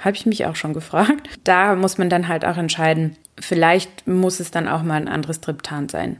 Habe 0.04 0.16
ich 0.16 0.26
mich 0.26 0.46
auch 0.46 0.56
schon 0.56 0.74
gefragt. 0.74 1.28
Da 1.44 1.74
muss 1.74 1.98
man 1.98 2.10
dann 2.10 2.28
halt 2.28 2.44
auch 2.44 2.56
entscheiden, 2.56 3.16
vielleicht 3.40 4.06
muss 4.06 4.40
es 4.40 4.50
dann 4.50 4.68
auch 4.68 4.82
mal 4.82 5.00
ein 5.00 5.08
anderes 5.08 5.40
Triptan 5.40 5.88
sein 5.88 6.18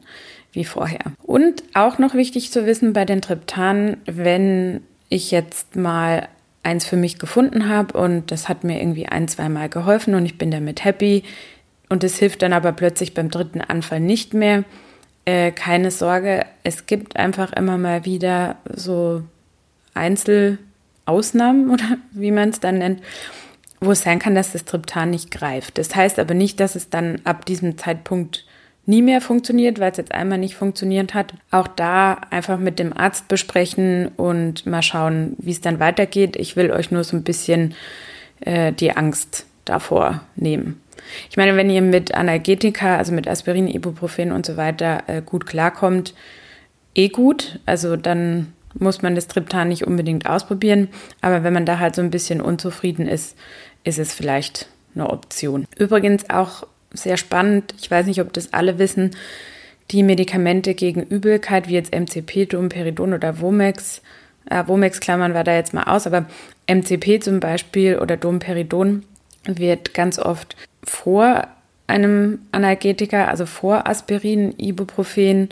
wie 0.53 0.65
vorher. 0.65 1.01
Und 1.23 1.63
auch 1.75 1.99
noch 1.99 2.15
wichtig 2.15 2.53
zu 2.53 2.67
wissen 2.67 2.93
bei 2.93 3.05
den 3.05 3.23
Triptanen, 3.23 3.97
wenn 4.05 4.83
ich 5.09 5.31
jetzt 5.31 5.77
mal 5.77 6.29
eins 6.63 6.85
für 6.85 6.97
mich 6.97 7.19
gefunden 7.19 7.69
habe 7.69 7.99
und 7.99 8.31
das 8.31 8.49
hat 8.49 8.63
mir 8.63 8.79
irgendwie 8.81 9.07
ein, 9.07 9.29
zweimal 9.29 9.69
geholfen 9.69 10.15
und 10.15 10.27
ich 10.27 10.39
bin 10.39 10.51
damit 10.51 10.85
happy. 10.85 11.25
Und 11.89 12.05
es 12.05 12.19
hilft 12.19 12.43
dann 12.43 12.53
aber 12.53 12.73
plötzlich 12.73 13.15
beim 13.15 13.31
dritten 13.31 13.61
Anfall 13.61 14.01
nicht 14.01 14.33
mehr. 14.33 14.65
Äh, 15.25 15.53
keine 15.53 15.91
Sorge, 15.91 16.47
es 16.65 16.87
gibt 16.87 17.17
einfach 17.17 17.53
immer 17.53 17.79
mal 17.79 18.05
wieder 18.05 18.57
so 18.73 19.23
Einzelausnahmen 19.95 21.71
oder 21.73 21.99
wie 22.13 22.31
man 22.31 22.51
es 22.51 22.61
dann 22.61 22.79
nennt. 22.79 23.03
Wo 23.83 23.93
es 23.93 24.03
sein 24.03 24.19
kann, 24.19 24.35
dass 24.35 24.53
das 24.53 24.65
Triptan 24.65 25.11
nicht 25.11 25.31
greift. 25.31 25.79
Das 25.79 25.95
heißt 25.95 26.19
aber 26.19 26.35
nicht, 26.35 26.61
dass 26.61 26.77
es 26.77 26.89
dann 26.89 27.21
ab 27.25 27.45
diesem 27.45 27.77
Zeitpunkt 27.77 28.47
nie 28.87 29.03
mehr 29.03 29.21
funktioniert, 29.21 29.79
weil 29.79 29.93
es 29.93 29.97
jetzt 29.97 30.13
einmal 30.13 30.39
nicht 30.39 30.55
funktioniert 30.55 31.15
hat. 31.15 31.35
Auch 31.51 31.69
da 31.69 32.15
einfach 32.31 32.59
mit 32.59 32.79
dem 32.79 32.97
Arzt 32.97 33.29
besprechen 33.29 34.09
und 34.17 34.67
mal 34.67 34.83
schauen, 34.83 35.37
wie 35.39 35.53
es 35.53 35.61
dann 35.61 35.81
weitergeht. 35.81 36.37
Ich 36.37 36.57
will 36.57 36.71
euch 36.71 36.91
nur 36.91 37.05
so 37.05 37.17
ein 37.17 37.23
bisschen 37.23 37.75
äh, 38.41 38.73
die 38.73 38.97
Angst 38.97 39.47
davor 39.65 40.23
nehmen. 40.37 40.81
Ich 41.31 41.37
meine, 41.37 41.57
wenn 41.57 41.71
ihr 41.71 41.83
mit 41.83 42.15
Analgetika, 42.15 42.97
also 42.97 43.13
mit 43.13 43.29
Aspirin, 43.29 43.69
Ibuprofen 43.69 44.33
und 44.33 44.47
so 44.47 44.57
weiter 44.57 45.05
äh, 45.07 45.23
gut 45.23 45.47
klarkommt, 45.47 46.15
eh 46.95 47.09
gut. 47.09 47.61
Also 47.67 47.97
dann 47.97 48.53
muss 48.79 49.03
man 49.03 49.15
das 49.15 49.29
Triptan 49.29 49.69
nicht 49.69 49.87
unbedingt 49.87 50.27
ausprobieren. 50.27 50.89
Aber 51.21 51.45
wenn 51.45 51.53
man 51.53 51.67
da 51.67 51.79
halt 51.79 51.95
so 51.95 52.03
ein 52.03 52.11
bisschen 52.11 52.41
unzufrieden 52.41 53.07
ist, 53.07 53.37
ist 53.85 53.99
es 53.99 54.13
vielleicht 54.13 54.69
eine 54.95 55.11
Option. 55.11 55.67
Übrigens 55.79 56.29
auch 56.31 56.67
sehr 56.93 57.17
spannend, 57.17 57.75
ich 57.81 57.91
weiß 57.91 58.07
nicht, 58.07 58.21
ob 58.21 58.33
das 58.33 58.53
alle 58.53 58.79
wissen, 58.79 59.13
die 59.91 60.03
Medikamente 60.03 60.75
gegen 60.75 61.03
Übelkeit, 61.03 61.69
wie 61.69 61.75
jetzt 61.75 61.95
MCP, 61.95 62.47
Domperidon 62.47 63.13
oder 63.15 63.41
Womex, 63.41 64.03
äh, 64.49 64.65
Womex 64.67 65.01
klammern 65.01 65.35
wir 65.35 65.45
da 65.45 65.55
jetzt 65.55 65.75
mal 65.75 65.85
aus, 65.85 66.07
aber 66.07 66.27
MCP 66.67 67.21
zum 67.21 67.41
Beispiel 67.41 67.99
oder 67.99 68.17
Domperidon 68.17 69.05
wird 69.45 69.95
ganz 69.95 70.19
oft 70.19 70.57
vor 70.85 71.49
einem 71.87 72.41
Analgetiker, 72.53 73.29
also 73.29 73.47
vor 73.47 73.87
Aspirin, 73.87 74.55
Ibuprofen 74.59 75.51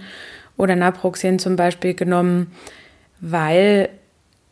oder 0.56 0.76
Naproxen 0.76 1.38
zum 1.38 1.56
Beispiel 1.56 1.94
genommen, 1.94 2.52
weil 3.20 3.88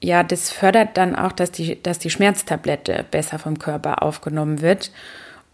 ja, 0.00 0.22
das 0.22 0.50
fördert 0.50 0.96
dann 0.96 1.16
auch, 1.16 1.32
dass 1.32 1.50
die, 1.50 1.82
dass 1.82 1.98
die 1.98 2.10
Schmerztablette 2.10 3.04
besser 3.10 3.38
vom 3.38 3.58
Körper 3.58 4.02
aufgenommen 4.02 4.60
wird 4.60 4.92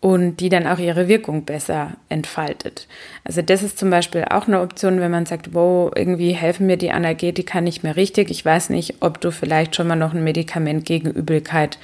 und 0.01 0.37
die 0.37 0.51
dann 0.51 0.67
auch 0.67 0.79
ihre 0.79 1.09
Wirkung 1.09 1.47
besser 1.47 1.93
entfaltet. 2.11 2.87
Also 3.25 3.41
das 3.41 3.63
ist 3.63 3.79
zum 3.79 3.89
Beispiel 3.89 4.27
auch 4.29 4.47
eine 4.47 4.61
Option, 4.61 5.01
wenn 5.01 5.11
man 5.11 5.25
sagt, 5.25 5.55
wow, 5.55 5.91
irgendwie 5.97 6.33
helfen 6.33 6.67
mir 6.67 6.77
die 6.77 6.91
Analgetika 6.91 7.63
nicht 7.63 7.83
mehr 7.85 7.97
richtig. 7.97 8.31
Ich 8.31 8.45
weiß 8.45 8.69
nicht, 8.69 8.97
ob 9.01 9.19
du 9.23 9.33
vielleicht 9.33 9.75
schon 9.75 9.87
mal 9.87 9.97
noch 9.97 10.13
ein 10.13 10.23
Medikament 10.23 10.85
gegen 10.85 11.11
Übelkeit 11.11 11.79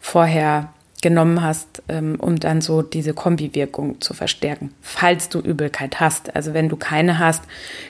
vorher 0.00 0.72
genommen 1.02 1.42
hast, 1.42 1.82
ähm, 1.88 2.16
um 2.18 2.40
dann 2.40 2.60
so 2.60 2.82
diese 2.82 3.12
Kombiwirkung 3.12 4.00
zu 4.00 4.14
verstärken, 4.14 4.72
falls 4.80 5.28
du 5.28 5.40
Übelkeit 5.40 6.00
hast. 6.00 6.34
Also 6.34 6.54
wenn 6.54 6.68
du 6.68 6.76
keine 6.76 7.18
hast, 7.18 7.44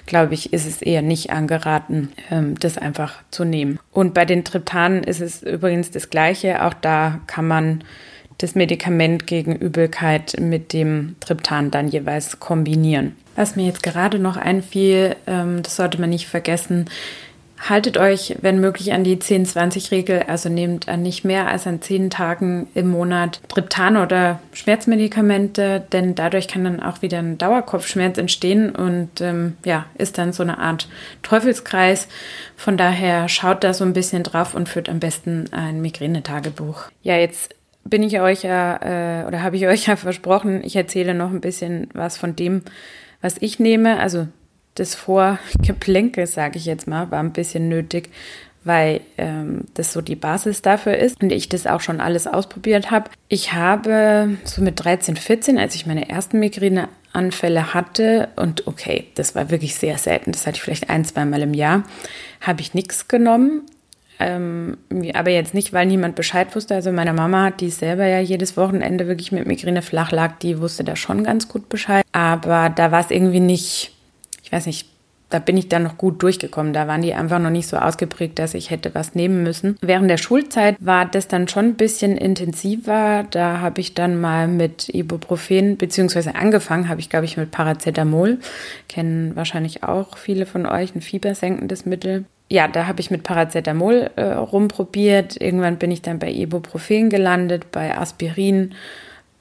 glaube 0.07 0.35
ich, 0.35 0.53
ist 0.53 0.67
es 0.67 0.83
eher 0.83 1.03
nicht 1.03 1.31
angeraten, 1.31 2.13
ähm, 2.31 2.59
das 2.59 2.79
einfach 2.79 3.23
zu 3.31 3.45
nehmen. 3.45 3.79
Und 3.93 4.13
bei 4.15 4.25
den 4.25 4.45
Triptanen 4.45 5.05
ist 5.05 5.21
es 5.21 5.43
übrigens 5.43 5.91
das 5.91 6.11
Gleiche. 6.11 6.65
Auch 6.65 6.75
da 6.75 7.21
kann 7.27 7.47
man 7.47 7.85
das 8.39 8.55
Medikament 8.55 9.27
gegen 9.27 9.57
Übelkeit 9.57 10.37
mit 10.41 10.73
dem 10.73 11.17
Triptan 11.21 11.71
dann 11.71 11.89
jeweils 11.89 12.39
kombinieren. 12.39 13.17
Was 13.35 13.57
mir 13.57 13.67
jetzt 13.67 13.83
gerade 13.83 14.19
noch 14.19 14.37
einfiel, 14.37 15.17
ähm, 15.27 15.63
das 15.63 15.77
sollte 15.77 16.01
man 16.01 16.11
nicht 16.11 16.27
vergessen, 16.27 16.87
haltet 17.59 17.97
euch, 17.97 18.37
wenn 18.43 18.61
möglich, 18.61 18.93
an 18.93 19.05
die 19.05 19.17
10-20-Regel, 19.17 20.25
also 20.29 20.49
nehmt 20.49 20.89
an 20.89 21.03
nicht 21.03 21.25
mehr 21.25 21.49
als 21.49 21.67
an 21.67 21.81
10 21.81 22.11
Tagen 22.11 22.69
im 22.75 22.89
Monat 22.89 23.41
Triptan 23.49 23.97
oder 23.97 24.41
Schmerzmedikamente, 24.53 25.85
denn 25.93 26.15
dadurch 26.15 26.49
kann 26.49 26.65
dann 26.65 26.83
auch 26.83 27.03
wieder 27.03 27.19
ein 27.19 27.39
Dauerkopfschmerz 27.39 28.19
entstehen 28.19 28.71
und 28.71 29.21
ähm, 29.21 29.57
ja, 29.65 29.87
ist 29.97 30.19
dann 30.19 30.33
so 30.33 30.43
eine 30.43 30.59
Art 30.59 30.89
Teufelskreis. 31.23 32.09
Von 32.57 32.77
daher 32.77 33.29
schaut 33.29 33.65
da 33.65 33.73
so 33.73 33.85
ein 33.85 33.93
bisschen 33.93 34.23
drauf 34.23 34.55
und 34.55 34.69
führt 34.69 34.89
am 34.89 35.01
besten 35.01 35.47
ein 35.53 35.81
Migränetagebuch. 35.81 36.85
Ja, 37.03 37.17
jetzt 37.17 37.55
bin 37.85 38.03
ich 38.03 38.21
euch 38.21 38.43
ja, 38.43 38.77
äh, 39.23 39.27
oder 39.27 39.43
habe 39.43 39.57
ich 39.57 39.67
euch 39.67 39.87
ja 39.87 39.97
versprochen, 39.97 40.63
ich 40.65 40.77
erzähle 40.77 41.15
noch 41.15 41.31
ein 41.31 41.41
bisschen 41.41 41.89
was 41.95 42.17
von 42.17 42.37
dem, 42.37 42.63
was 43.21 43.37
ich 43.41 43.59
nehme. 43.59 43.99
Also 43.99 44.29
das 44.77 44.95
Vorgeplänkel, 44.95 46.27
sage 46.27 46.59
ich 46.59 46.67
jetzt 46.67 46.87
mal, 46.87 47.11
war 47.11 47.21
ein 47.21 47.33
bisschen 47.33 47.69
nötig, 47.69 48.11
weil 48.65 49.01
ähm, 49.17 49.63
das 49.75 49.93
so 49.93 50.01
die 50.01 50.17
Basis 50.17 50.61
dafür 50.61 50.97
ist 50.97 51.23
und 51.23 51.31
ich 51.31 51.49
das 51.49 51.67
auch 51.67 51.81
schon 51.81 52.01
alles 52.01 52.27
ausprobiert 52.27 52.91
habe. 52.91 53.11
Ich 53.29 53.53
habe 53.53 54.37
so 54.45 54.61
mit 54.61 54.83
13, 54.83 55.17
14, 55.17 55.59
als 55.59 55.77
ich 55.77 55.87
meine 55.87 56.09
ersten 56.09 56.41
Migräneanfälle 56.41 57.75
hatte, 57.75 58.29
und 58.37 58.67
okay, 58.67 59.07
das 59.15 59.35
war 59.35 59.51
wirklich 59.51 59.77
sehr 59.77 59.99
selten, 59.99 60.33
das 60.33 60.47
hatte 60.47 60.57
ich 60.57 60.63
vielleicht 60.63 60.91
ein, 60.91 61.05
zweimal 61.05 61.43
im 61.43 61.55
Jahr, 61.55 61.85
habe 62.41 62.61
ich 62.61 62.75
nichts 62.75 63.07
genommen. 63.09 63.63
Ähm, 64.19 64.79
aber 65.15 65.31
jetzt 65.31 65.55
nicht, 65.55 65.73
weil 65.73 65.87
niemand 65.87 66.17
Bescheid 66.17 66.55
wusste. 66.57 66.75
Also 66.75 66.91
meine 66.91 67.13
Mama, 67.13 67.51
die 67.51 67.71
selber 67.71 68.07
ja 68.07 68.19
jedes 68.19 68.57
Wochenende 68.57 69.07
wirklich 69.09 69.31
mit 69.31 69.47
Migräne 69.47 69.83
flach 69.83 70.11
lag, 70.11 70.39
die 70.39 70.59
wusste 70.59 70.85
da 70.85 70.97
schon 70.97 71.23
ganz 71.23 71.49
gut 71.49 71.69
Bescheid. 71.69 72.05
Aber 72.13 72.71
da 72.71 72.91
war 72.91 73.01
es 73.01 73.11
irgendwie 73.11 73.41
nicht, 73.41 73.93
ich 74.47 74.53
weiß 74.53 74.67
nicht, 74.67 74.89
da 75.29 75.41
bin 75.41 75.57
ich 75.57 75.69
dann 75.69 75.83
noch 75.83 75.99
gut 75.99 76.23
durchgekommen. 76.23 76.73
Da 76.73 76.87
waren 76.87 77.03
die 77.03 77.13
einfach 77.13 77.41
noch 77.41 77.51
nicht 77.51 77.67
so 77.67 77.77
ausgeprägt, 77.77 78.39
dass 78.39 78.55
ich 78.55 78.71
hätte 78.71 78.95
was 78.95 79.17
nehmen 79.17 79.43
müssen. 79.43 79.77
Während 79.81 80.09
der 80.09 80.19
Schulzeit 80.19 80.77
war 80.79 81.05
das 81.05 81.27
dann 81.27 81.49
schon 81.49 81.65
ein 81.65 81.75
bisschen 81.75 82.17
intensiver. 82.17 83.25
Da 83.31 83.61
habe 83.61 83.81
ich 83.81 83.95
dann 83.95 84.21
mal 84.21 84.47
mit 84.47 84.89
Ibuprofen, 84.89 85.77
beziehungsweise 85.79 86.37
angefangen 86.37 86.89
habe 86.89 87.01
ich, 87.01 87.11
glaube 87.11 87.25
ich, 87.25 87.37
mit 87.37 87.51
Paracetamol. 87.51 88.39
Kennen 88.89 89.35
wahrscheinlich 89.35 89.83
auch 89.83 90.17
viele 90.17 90.47
von 90.47 90.65
euch 90.65 90.95
ein 90.95 91.03
fiebersenkendes 91.03 91.87
Mittel 91.87 92.25
ja, 92.49 92.69
da 92.69 92.87
habe 92.87 93.01
ich 93.01 93.11
mit 93.11 93.25
Paracetamol 93.25 94.11
äh, 94.15 94.23
rumprobiert. 94.23 95.41
Irgendwann 95.41 95.79
bin 95.79 95.91
ich 95.91 96.03
dann 96.03 96.21
bei 96.21 96.31
Ibuprofen 96.31 97.11
gelandet, 97.11 97.73
bei 97.73 97.99
Aspirin. 97.99 98.73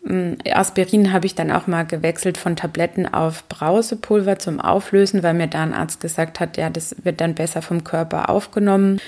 Ähm, 0.07 0.37
Aspirin 0.51 1.11
habe 1.11 1.25
ich 1.25 1.35
dann 1.35 1.51
auch 1.51 1.67
mal 1.67 1.83
gewechselt 1.83 2.37
von 2.37 2.55
Tabletten 2.55 3.05
auf 3.05 3.47
Brausepulver 3.49 4.39
zum 4.39 4.59
Auflösen, 4.59 5.23
weil 5.23 5.33
mir 5.33 5.47
da 5.47 5.63
ein 5.63 5.73
Arzt 5.73 5.99
gesagt 5.99 6.39
hat, 6.39 6.57
ja, 6.57 6.69
das 6.69 6.95
wird 7.03 7.21
dann 7.21 7.35
besser 7.35 7.61
vom 7.61 7.83
Körper 7.83 8.29
aufgenommen. 8.29 8.99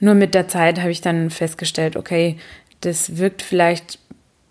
Nur 0.00 0.14
mit 0.14 0.34
der 0.34 0.48
Zeit 0.48 0.80
habe 0.80 0.90
ich 0.90 1.00
dann 1.00 1.30
festgestellt, 1.30 1.96
okay, 1.96 2.36
das 2.80 3.16
wirkt 3.16 3.42
vielleicht 3.42 3.98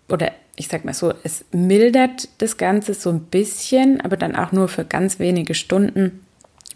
oder 0.08 0.32
ich 0.56 0.68
sag 0.68 0.84
mal 0.84 0.94
so, 0.94 1.12
es 1.22 1.44
mildert 1.52 2.28
das 2.38 2.56
Ganze 2.56 2.94
so 2.94 3.10
ein 3.10 3.20
bisschen, 3.20 4.00
aber 4.00 4.16
dann 4.16 4.34
auch 4.34 4.52
nur 4.52 4.68
für 4.68 4.84
ganz 4.84 5.18
wenige 5.18 5.54
Stunden. 5.54 6.25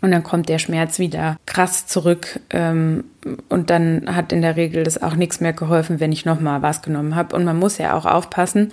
Und 0.02 0.12
dann 0.12 0.22
kommt 0.22 0.48
der 0.48 0.58
Schmerz 0.58 0.98
wieder 0.98 1.36
krass 1.46 1.86
zurück. 1.86 2.40
Ähm, 2.50 3.04
und 3.48 3.68
dann 3.68 4.14
hat 4.14 4.32
in 4.32 4.40
der 4.40 4.56
Regel 4.56 4.82
das 4.82 5.02
auch 5.02 5.14
nichts 5.14 5.40
mehr 5.40 5.52
geholfen, 5.52 6.00
wenn 6.00 6.12
ich 6.12 6.24
nochmal 6.24 6.62
was 6.62 6.80
genommen 6.80 7.14
habe. 7.14 7.36
Und 7.36 7.44
man 7.44 7.58
muss 7.58 7.78
ja 7.78 7.94
auch 7.94 8.06
aufpassen, 8.06 8.72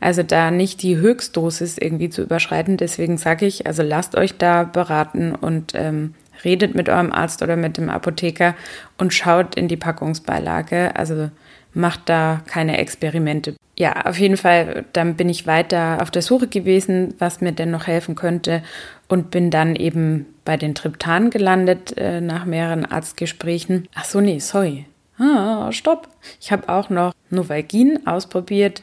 also 0.00 0.22
da 0.22 0.50
nicht 0.50 0.82
die 0.82 0.96
Höchstdosis 0.96 1.78
irgendwie 1.78 2.10
zu 2.10 2.22
überschreiten. 2.22 2.76
Deswegen 2.76 3.18
sage 3.18 3.46
ich, 3.46 3.66
also 3.66 3.82
lasst 3.82 4.16
euch 4.16 4.36
da 4.36 4.64
beraten 4.64 5.34
und 5.34 5.72
ähm, 5.74 6.14
redet 6.44 6.74
mit 6.74 6.88
eurem 6.88 7.12
Arzt 7.12 7.42
oder 7.42 7.56
mit 7.56 7.76
dem 7.76 7.88
Apotheker 7.88 8.54
und 8.98 9.14
schaut 9.14 9.54
in 9.54 9.68
die 9.68 9.76
Packungsbeilage. 9.76 10.96
Also 10.96 11.30
macht 11.72 12.08
da 12.08 12.40
keine 12.46 12.78
Experimente. 12.78 13.54
Ja, 13.76 14.06
auf 14.06 14.18
jeden 14.18 14.36
Fall, 14.36 14.84
dann 14.92 15.16
bin 15.16 15.28
ich 15.28 15.46
weiter 15.46 15.98
auf 16.00 16.10
der 16.10 16.22
Suche 16.22 16.46
gewesen, 16.46 17.14
was 17.18 17.40
mir 17.40 17.52
denn 17.52 17.72
noch 17.72 17.88
helfen 17.88 18.14
könnte 18.14 18.62
und 19.08 19.30
bin 19.30 19.50
dann 19.50 19.74
eben 19.74 20.26
bei 20.44 20.56
den 20.56 20.74
Triptanen 20.74 21.30
gelandet 21.30 21.96
äh, 21.96 22.20
nach 22.20 22.44
mehreren 22.44 22.86
Arztgesprächen. 22.86 23.88
Ach 23.94 24.04
so, 24.04 24.20
nee, 24.20 24.38
sorry. 24.38 24.86
Ah, 25.18 25.72
stopp. 25.72 26.08
Ich 26.40 26.52
habe 26.52 26.68
auch 26.68 26.88
noch 26.90 27.12
Novalgin 27.30 28.06
ausprobiert. 28.06 28.82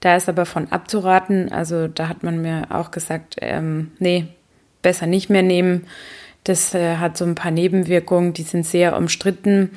Da 0.00 0.16
ist 0.16 0.28
aber 0.28 0.46
von 0.46 0.72
abzuraten. 0.72 1.52
Also 1.52 1.88
da 1.88 2.08
hat 2.08 2.22
man 2.22 2.40
mir 2.40 2.66
auch 2.70 2.90
gesagt, 2.90 3.36
ähm, 3.40 3.92
nee, 3.98 4.28
besser 4.82 5.06
nicht 5.06 5.28
mehr 5.28 5.42
nehmen. 5.42 5.86
Das 6.44 6.74
äh, 6.74 6.96
hat 6.96 7.16
so 7.18 7.24
ein 7.24 7.34
paar 7.34 7.50
Nebenwirkungen, 7.50 8.32
die 8.32 8.42
sind 8.42 8.64
sehr 8.64 8.96
umstritten. 8.96 9.70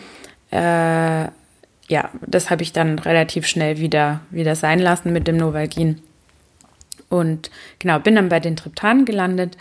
Äh, 0.51 1.27
ja, 1.89 2.09
das 2.25 2.49
habe 2.49 2.63
ich 2.63 2.73
dann 2.73 2.99
relativ 2.99 3.45
schnell 3.45 3.77
wieder, 3.77 4.21
wieder 4.29 4.55
sein 4.55 4.79
lassen 4.79 5.13
mit 5.13 5.27
dem 5.27 5.37
Novalgin. 5.37 6.01
Und 7.09 7.51
genau, 7.79 7.99
bin 7.99 8.15
dann 8.15 8.29
bei 8.29 8.39
den 8.39 8.55
Triptanen 8.55 9.05
gelandet. 9.05 9.57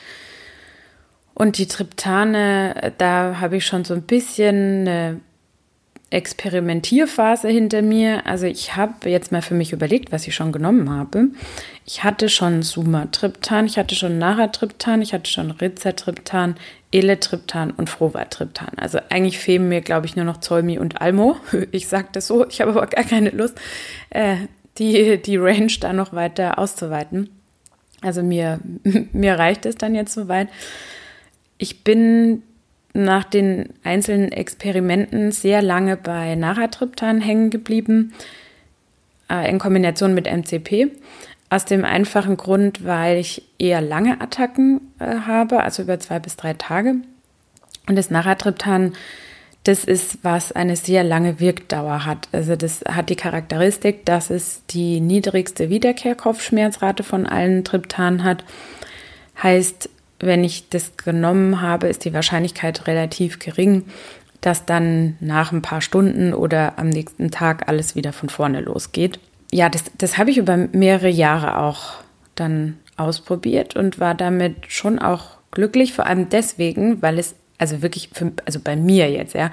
Und 1.35 1.59
die 1.59 1.67
Triptane, 1.67 2.93
da 2.99 3.41
habe 3.41 3.57
ich 3.57 3.67
schon 3.67 3.85
so 3.85 3.95
ein 3.95 4.03
bisschen 4.03 4.89
eine 4.89 5.21
Experimentierphase 6.13 7.49
hinter 7.49 7.83
mir. 7.83 8.27
Also 8.27 8.47
ich 8.47 8.77
habe 8.77 9.09
jetzt 9.09 9.33
mal 9.33 9.43
für 9.43 9.55
mich 9.55 9.73
überlegt, 9.73 10.13
was 10.13 10.27
ich 10.27 10.35
schon 10.35 10.53
genommen 10.53 10.91
habe. 10.91 11.29
Ich 11.87 12.05
hatte 12.05 12.29
schon 12.29 12.63
Sumatriptan, 12.63 13.67
ich 13.67 13.79
hatte 13.79 13.95
schon 13.95 14.19
Naratriptan, 14.19 15.01
ich 15.03 15.15
hatte 15.15 15.31
schon 15.31 15.51
Rizatriptan, 15.51 16.57
Eletriptan 16.93 17.71
und 17.71 17.89
Frovatriptan. 17.89 18.73
Also 18.77 18.99
eigentlich 19.09 19.39
fehlen 19.39 19.69
mir, 19.69 19.81
glaube 19.81 20.07
ich, 20.07 20.15
nur 20.15 20.27
noch 20.27 20.41
Zolmi 20.41 20.79
und 20.79 21.01
Almo. 21.01 21.37
Ich 21.73 21.89
sage 21.89 22.09
das 22.13 22.27
so, 22.27 22.47
ich 22.47 22.61
habe 22.61 22.73
aber 22.73 22.87
gar 22.87 23.05
keine 23.05 23.31
Lust, 23.31 23.59
äh, 24.11 24.37
die, 24.79 25.21
die 25.21 25.37
Range 25.37 25.73
da 25.81 25.93
noch 25.93 26.13
weiter 26.13 26.59
auszuweiten. 26.59 27.31
Also 28.03 28.23
mir, 28.23 28.61
mir 29.13 29.39
reicht 29.39 29.65
es 29.65 29.77
dann 29.77 29.95
jetzt 29.95 30.13
soweit. 30.13 30.49
Ich 31.57 31.85
bin 31.85 32.43
nach 32.95 33.25
den 33.25 33.71
einzelnen 33.85 34.33
Experimenten 34.33 35.33
sehr 35.33 35.63
lange 35.63 35.97
bei 35.97 36.35
Naratriptan 36.35 37.21
hängen 37.21 37.51
geblieben. 37.51 38.13
äh, 39.33 39.49
in 39.51 39.59
Kombination 39.59 40.15
mit 40.15 40.27
MCP. 40.27 40.93
Aus 41.51 41.65
dem 41.65 41.85
einfachen 41.85 42.37
Grund, 42.37 42.85
weil 42.85 43.19
ich 43.19 43.43
eher 43.59 43.81
lange 43.81 44.21
Attacken 44.21 44.93
äh, 44.99 45.17
habe, 45.27 45.63
also 45.63 45.83
über 45.83 45.99
zwei 46.01 46.19
bis 46.19 46.37
drei 46.37 46.55
Tage. 46.55 46.97
Und 47.89 47.97
das 47.97 48.11
Naratriptan, 48.11 48.95
das 49.65 49.85
ist, 49.85 50.19
was 50.23 50.53
eine 50.53 50.77
sehr 50.77 51.05
lange 51.05 51.41
Wirkdauer 51.41 52.05
hat. 52.05 52.29
Also 52.33 52.57
das 52.57 52.83
hat 52.89 53.11
die 53.11 53.17
Charakteristik, 53.17 54.05
dass 54.07 54.31
es 54.31 54.63
die 54.71 55.01
niedrigste 55.01 55.69
Wiederkehrkopfschmerzrate 55.69 57.03
von 57.03 57.27
allen 57.27 57.65
Triptanen 57.65 58.25
hat. 58.25 58.45
Heißt, 59.43 59.89
wenn 60.23 60.45
ich 60.45 60.69
das 60.69 60.97
genommen 60.97 61.61
habe, 61.61 61.89
ist 61.89 62.05
die 62.05 62.15
Wahrscheinlichkeit 62.15 62.87
relativ 62.87 63.39
gering, 63.39 63.85
dass 64.41 64.65
dann 64.65 65.17
nach 65.21 65.53
ein 65.53 65.63
paar 65.63 65.81
Stunden 65.81 66.35
oder 66.35 66.79
am 66.79 66.89
nächsten 66.89 67.31
Tag 67.31 67.69
alles 67.69 67.95
wieder 67.95 68.13
von 68.13 68.29
vorne 68.29 68.61
losgeht. 68.61 69.21
Ja, 69.53 69.69
das, 69.69 69.85
das 69.99 70.19
habe 70.19 70.31
ich 70.31 70.39
über 70.39 70.57
mehrere 70.57 71.09
Jahre 71.09 71.59
auch 71.59 71.95
dann 72.35 72.79
ausprobiert 72.97 73.77
und 73.77 74.01
war 74.01 74.15
damit 74.15 74.57
schon 74.69 74.99
auch 74.99 75.39
glücklich, 75.51 75.93
vor 75.93 76.07
allem 76.07 76.29
deswegen, 76.29 77.03
weil 77.03 77.19
es 77.19 77.35
also 77.59 77.81
wirklich, 77.83 78.11
für, 78.13 78.33
also 78.45 78.59
bei 78.59 78.75
mir 78.75 79.11
jetzt, 79.11 79.35
ja, 79.35 79.51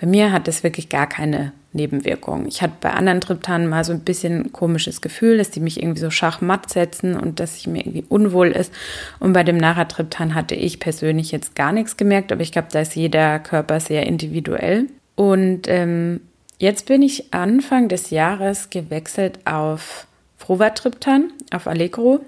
bei 0.00 0.06
mir 0.06 0.30
hat 0.30 0.46
das 0.46 0.62
wirklich 0.62 0.88
gar 0.88 1.08
keine 1.08 1.52
Nebenwirkungen. 1.78 2.48
Ich 2.48 2.60
hatte 2.60 2.74
bei 2.80 2.90
anderen 2.90 3.20
Triptanen 3.20 3.68
mal 3.68 3.84
so 3.84 3.92
ein 3.92 4.00
bisschen 4.00 4.42
ein 4.42 4.52
komisches 4.52 5.00
Gefühl, 5.00 5.38
dass 5.38 5.50
die 5.50 5.60
mich 5.60 5.80
irgendwie 5.80 6.00
so 6.00 6.10
schachmatt 6.10 6.68
setzen 6.68 7.16
und 7.16 7.40
dass 7.40 7.56
ich 7.56 7.66
mir 7.66 7.78
irgendwie 7.78 8.04
unwohl 8.08 8.48
ist. 8.48 8.72
Und 9.20 9.32
bei 9.32 9.44
dem 9.44 9.56
Naratriptan 9.56 10.34
hatte 10.34 10.54
ich 10.54 10.80
persönlich 10.80 11.32
jetzt 11.32 11.54
gar 11.54 11.72
nichts 11.72 11.96
gemerkt, 11.96 12.32
aber 12.32 12.42
ich 12.42 12.52
glaube, 12.52 12.68
da 12.72 12.80
ist 12.80 12.96
jeder 12.96 13.38
Körper 13.38 13.80
sehr 13.80 14.06
individuell. 14.06 14.86
Und 15.14 15.68
ähm, 15.68 16.20
jetzt 16.58 16.86
bin 16.86 17.02
ich 17.02 17.32
Anfang 17.32 17.88
des 17.88 18.10
Jahres 18.10 18.70
gewechselt 18.70 19.38
auf 19.46 20.06
Frovatriptan, 20.36 21.32
auf 21.52 21.66
Allegro. 21.66 22.20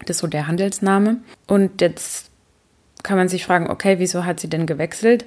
Das 0.00 0.16
ist 0.16 0.20
so 0.20 0.26
der 0.26 0.46
Handelsname. 0.46 1.18
Und 1.46 1.80
jetzt 1.80 2.30
kann 3.02 3.16
man 3.16 3.28
sich 3.28 3.44
fragen, 3.44 3.70
okay, 3.70 3.98
wieso 3.98 4.24
hat 4.24 4.40
sie 4.40 4.48
denn 4.48 4.66
gewechselt? 4.66 5.26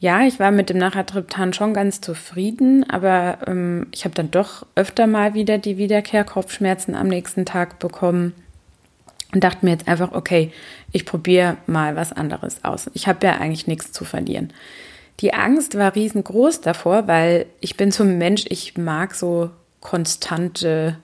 Ja, 0.00 0.22
ich 0.22 0.40
war 0.40 0.50
mit 0.50 0.70
dem 0.70 0.78
Nachatriptan 0.78 1.52
schon 1.52 1.74
ganz 1.74 2.00
zufrieden, 2.00 2.88
aber 2.88 3.38
ähm, 3.46 3.86
ich 3.92 4.04
habe 4.04 4.14
dann 4.14 4.30
doch 4.30 4.66
öfter 4.74 5.06
mal 5.06 5.34
wieder 5.34 5.58
die 5.58 5.76
Wiederkehrkopfschmerzen 5.76 6.94
am 6.94 7.06
nächsten 7.06 7.44
Tag 7.44 7.78
bekommen 7.78 8.32
und 9.34 9.44
dachte 9.44 9.66
mir 9.66 9.72
jetzt 9.72 9.88
einfach, 9.88 10.12
okay, 10.12 10.52
ich 10.90 11.04
probiere 11.04 11.58
mal 11.66 11.96
was 11.96 12.12
anderes 12.14 12.64
aus. 12.64 12.90
Ich 12.94 13.08
habe 13.08 13.26
ja 13.26 13.34
eigentlich 13.34 13.66
nichts 13.66 13.92
zu 13.92 14.06
verlieren. 14.06 14.54
Die 15.20 15.34
Angst 15.34 15.76
war 15.76 15.94
riesengroß 15.94 16.62
davor, 16.62 17.06
weil 17.06 17.44
ich 17.60 17.76
bin 17.76 17.90
so 17.90 18.02
ein 18.02 18.16
Mensch, 18.16 18.46
ich 18.48 18.78
mag 18.78 19.14
so 19.14 19.50
konstante 19.80 20.96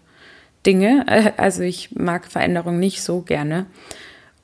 Dinge. 0.65 1.05
Also 1.37 1.63
ich 1.63 1.95
mag 1.95 2.25
Veränderungen 2.25 2.81
nicht 2.81 3.03
so 3.03 3.21
gerne. 3.21 3.67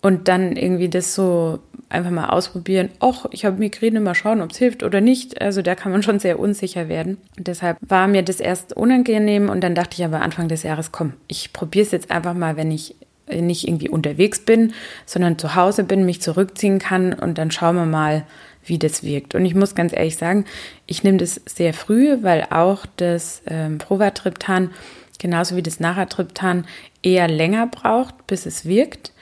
Und 0.02 0.28
dann 0.28 0.56
irgendwie 0.56 0.90
das 0.90 1.14
so 1.14 1.60
einfach 1.92 2.10
mal 2.10 2.28
ausprobieren. 2.28 2.90
Och, 3.00 3.26
ich 3.30 3.44
habe 3.44 3.58
Migräne, 3.58 4.00
mal 4.00 4.14
schauen, 4.14 4.40
ob 4.42 4.50
es 4.50 4.58
hilft 4.58 4.82
oder 4.82 5.00
nicht. 5.00 5.40
Also 5.40 5.62
da 5.62 5.74
kann 5.74 5.92
man 5.92 6.02
schon 6.02 6.18
sehr 6.18 6.38
unsicher 6.38 6.88
werden. 6.88 7.18
Deshalb 7.36 7.78
war 7.80 8.08
mir 8.08 8.22
das 8.22 8.40
erst 8.40 8.76
unangenehm 8.76 9.48
und 9.48 9.62
dann 9.62 9.74
dachte 9.74 9.96
ich 9.98 10.04
aber 10.04 10.22
Anfang 10.22 10.48
des 10.48 10.62
Jahres, 10.62 10.92
komm, 10.92 11.14
ich 11.28 11.52
probiere 11.52 11.86
es 11.86 11.92
jetzt 11.92 12.10
einfach 12.10 12.34
mal, 12.34 12.56
wenn 12.56 12.70
ich 12.70 12.96
nicht 13.30 13.66
irgendwie 13.66 13.88
unterwegs 13.88 14.40
bin, 14.40 14.72
sondern 15.06 15.38
zu 15.38 15.54
Hause 15.54 15.84
bin, 15.84 16.04
mich 16.04 16.20
zurückziehen 16.20 16.78
kann 16.78 17.12
und 17.12 17.38
dann 17.38 17.50
schauen 17.50 17.76
wir 17.76 17.86
mal, 17.86 18.24
wie 18.64 18.78
das 18.78 19.02
wirkt. 19.02 19.34
Und 19.34 19.44
ich 19.44 19.54
muss 19.54 19.74
ganz 19.74 19.92
ehrlich 19.92 20.16
sagen, 20.16 20.44
ich 20.86 21.02
nehme 21.02 21.18
das 21.18 21.40
sehr 21.46 21.72
früh, 21.74 22.18
weil 22.22 22.46
auch 22.50 22.86
das 22.96 23.42
ähm, 23.46 23.78
Provatriptan 23.78 24.70
genauso 25.18 25.56
wie 25.56 25.62
das 25.62 25.80
Naratriptan 25.80 26.66
eher 27.02 27.28
länger 27.28 27.68
braucht, 27.68 28.26
bis 28.26 28.44
es 28.44 28.66
wirkt. 28.66 29.12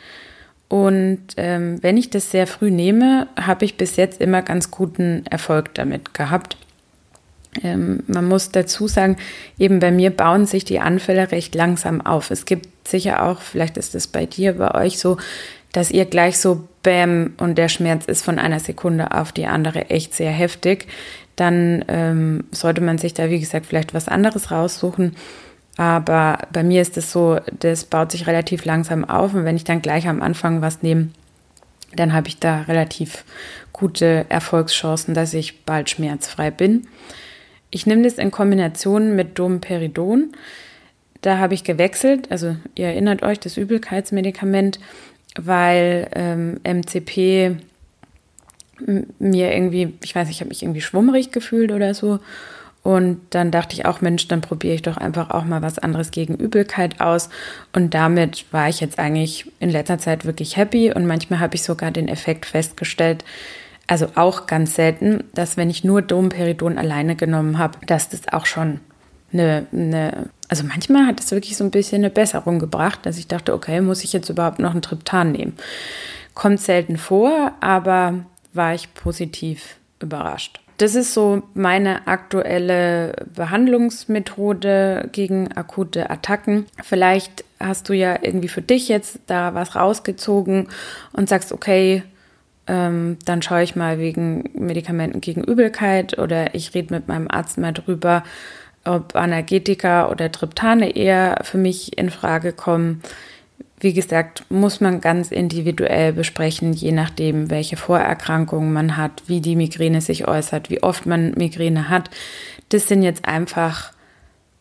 Und 0.70 1.18
ähm, 1.36 1.82
wenn 1.82 1.96
ich 1.96 2.10
das 2.10 2.30
sehr 2.30 2.46
früh 2.46 2.70
nehme, 2.70 3.26
habe 3.36 3.64
ich 3.64 3.76
bis 3.76 3.96
jetzt 3.96 4.20
immer 4.20 4.40
ganz 4.40 4.70
guten 4.70 5.26
Erfolg 5.28 5.74
damit 5.74 6.14
gehabt. 6.14 6.56
Ähm, 7.60 8.04
man 8.06 8.28
muss 8.28 8.52
dazu 8.52 8.86
sagen, 8.86 9.16
eben 9.58 9.80
bei 9.80 9.90
mir 9.90 10.10
bauen 10.10 10.46
sich 10.46 10.64
die 10.64 10.78
Anfälle 10.78 11.32
recht 11.32 11.56
langsam 11.56 12.00
auf. 12.00 12.30
Es 12.30 12.44
gibt 12.44 12.86
sicher 12.86 13.24
auch, 13.24 13.40
vielleicht 13.40 13.76
ist 13.78 13.96
es 13.96 14.06
bei 14.06 14.26
dir, 14.26 14.58
bei 14.58 14.72
euch 14.76 15.00
so, 15.00 15.16
dass 15.72 15.90
ihr 15.90 16.04
gleich 16.04 16.38
so 16.38 16.68
Bäm 16.84 17.34
und 17.38 17.58
der 17.58 17.68
Schmerz 17.68 18.04
ist 18.06 18.24
von 18.24 18.38
einer 18.38 18.60
Sekunde 18.60 19.10
auf 19.10 19.32
die 19.32 19.46
andere 19.46 19.90
echt 19.90 20.14
sehr 20.14 20.30
heftig. 20.30 20.86
Dann 21.34 21.84
ähm, 21.88 22.44
sollte 22.52 22.80
man 22.80 22.98
sich 22.98 23.12
da, 23.12 23.28
wie 23.28 23.40
gesagt, 23.40 23.66
vielleicht 23.66 23.92
was 23.92 24.06
anderes 24.06 24.52
raussuchen. 24.52 25.16
Aber 25.80 26.40
bei 26.52 26.62
mir 26.62 26.82
ist 26.82 26.98
es 26.98 27.10
so, 27.10 27.38
das 27.58 27.84
baut 27.84 28.12
sich 28.12 28.26
relativ 28.26 28.66
langsam 28.66 29.02
auf 29.02 29.32
und 29.32 29.46
wenn 29.46 29.56
ich 29.56 29.64
dann 29.64 29.80
gleich 29.80 30.08
am 30.08 30.20
Anfang 30.20 30.60
was 30.60 30.82
nehme, 30.82 31.08
dann 31.96 32.12
habe 32.12 32.28
ich 32.28 32.38
da 32.38 32.60
relativ 32.68 33.24
gute 33.72 34.26
Erfolgschancen, 34.28 35.14
dass 35.14 35.32
ich 35.32 35.64
bald 35.64 35.88
schmerzfrei 35.88 36.50
bin. 36.50 36.86
Ich 37.70 37.86
nehme 37.86 38.02
das 38.02 38.18
in 38.18 38.30
Kombination 38.30 39.16
mit 39.16 39.38
Domperidon. 39.38 40.34
Da 41.22 41.38
habe 41.38 41.54
ich 41.54 41.64
gewechselt, 41.64 42.30
also 42.30 42.56
ihr 42.74 42.88
erinnert 42.88 43.22
euch, 43.22 43.40
das 43.40 43.56
Übelkeitsmedikament, 43.56 44.80
weil 45.36 46.08
ähm, 46.14 46.60
MCP 46.62 47.56
mir 49.18 49.54
irgendwie, 49.54 49.94
ich 50.04 50.14
weiß, 50.14 50.28
ich 50.28 50.40
habe 50.40 50.50
mich 50.50 50.62
irgendwie 50.62 50.82
schwummrig 50.82 51.32
gefühlt 51.32 51.72
oder 51.72 51.94
so. 51.94 52.18
Und 52.82 53.20
dann 53.30 53.50
dachte 53.50 53.74
ich 53.74 53.84
auch, 53.84 54.00
Mensch, 54.00 54.26
dann 54.28 54.40
probiere 54.40 54.74
ich 54.74 54.82
doch 54.82 54.96
einfach 54.96 55.30
auch 55.30 55.44
mal 55.44 55.60
was 55.60 55.78
anderes 55.78 56.10
gegen 56.12 56.36
Übelkeit 56.36 57.00
aus. 57.00 57.28
Und 57.74 57.92
damit 57.92 58.46
war 58.52 58.68
ich 58.68 58.80
jetzt 58.80 58.98
eigentlich 58.98 59.52
in 59.60 59.70
letzter 59.70 59.98
Zeit 59.98 60.24
wirklich 60.24 60.56
happy. 60.56 60.92
Und 60.92 61.06
manchmal 61.06 61.40
habe 61.40 61.56
ich 61.56 61.62
sogar 61.62 61.90
den 61.90 62.08
Effekt 62.08 62.46
festgestellt, 62.46 63.24
also 63.86 64.06
auch 64.14 64.46
ganz 64.46 64.76
selten, 64.76 65.24
dass 65.34 65.56
wenn 65.56 65.68
ich 65.68 65.84
nur 65.84 66.00
Domperidon 66.00 66.78
alleine 66.78 67.16
genommen 67.16 67.58
habe, 67.58 67.78
dass 67.86 68.08
das 68.08 68.28
auch 68.32 68.46
schon 68.46 68.80
eine, 69.32 69.66
eine, 69.72 70.28
also 70.48 70.64
manchmal 70.64 71.06
hat 71.06 71.20
es 71.20 71.32
wirklich 71.32 71.56
so 71.56 71.64
ein 71.64 71.72
bisschen 71.72 71.98
eine 71.98 72.10
Besserung 72.10 72.60
gebracht, 72.60 73.00
dass 73.02 73.18
ich 73.18 73.26
dachte, 73.26 73.52
okay, 73.52 73.80
muss 73.80 74.04
ich 74.04 74.12
jetzt 74.12 74.28
überhaupt 74.28 74.60
noch 74.60 74.70
einen 74.70 74.82
Triptan 74.82 75.32
nehmen? 75.32 75.56
Kommt 76.34 76.60
selten 76.60 76.96
vor, 76.96 77.52
aber 77.60 78.24
war 78.52 78.74
ich 78.74 78.94
positiv 78.94 79.76
überrascht 80.00 80.60
das 80.80 80.94
ist 80.94 81.12
so 81.12 81.42
meine 81.52 82.06
aktuelle 82.06 83.14
Behandlungsmethode 83.34 85.10
gegen 85.12 85.52
akute 85.52 86.08
Attacken. 86.08 86.64
Vielleicht 86.82 87.44
hast 87.58 87.90
du 87.90 87.92
ja 87.92 88.16
irgendwie 88.22 88.48
für 88.48 88.62
dich 88.62 88.88
jetzt 88.88 89.18
da 89.26 89.54
was 89.54 89.76
rausgezogen 89.76 90.68
und 91.12 91.28
sagst, 91.28 91.52
okay, 91.52 92.02
ähm, 92.66 93.18
dann 93.26 93.42
schaue 93.42 93.62
ich 93.62 93.76
mal 93.76 93.98
wegen 93.98 94.48
Medikamenten 94.54 95.20
gegen 95.20 95.44
Übelkeit 95.44 96.18
oder 96.18 96.54
ich 96.54 96.74
rede 96.74 96.94
mit 96.94 97.08
meinem 97.08 97.28
Arzt 97.28 97.58
mal 97.58 97.72
drüber, 97.72 98.24
ob 98.86 99.14
Analgetika 99.14 100.08
oder 100.08 100.32
Triptane 100.32 100.96
eher 100.96 101.40
für 101.42 101.58
mich 101.58 101.98
in 101.98 102.08
Frage 102.08 102.54
kommen. 102.54 103.02
Wie 103.80 103.94
gesagt, 103.94 104.44
muss 104.50 104.80
man 104.80 105.00
ganz 105.00 105.30
individuell 105.30 106.12
besprechen, 106.12 106.74
je 106.74 106.92
nachdem, 106.92 107.48
welche 107.48 107.78
Vorerkrankungen 107.78 108.72
man 108.72 108.98
hat, 108.98 109.22
wie 109.26 109.40
die 109.40 109.56
Migräne 109.56 110.02
sich 110.02 110.28
äußert, 110.28 110.68
wie 110.68 110.82
oft 110.82 111.06
man 111.06 111.32
Migräne 111.32 111.88
hat. 111.88 112.10
Das 112.68 112.88
sind 112.88 113.02
jetzt 113.02 113.24
einfach 113.24 113.92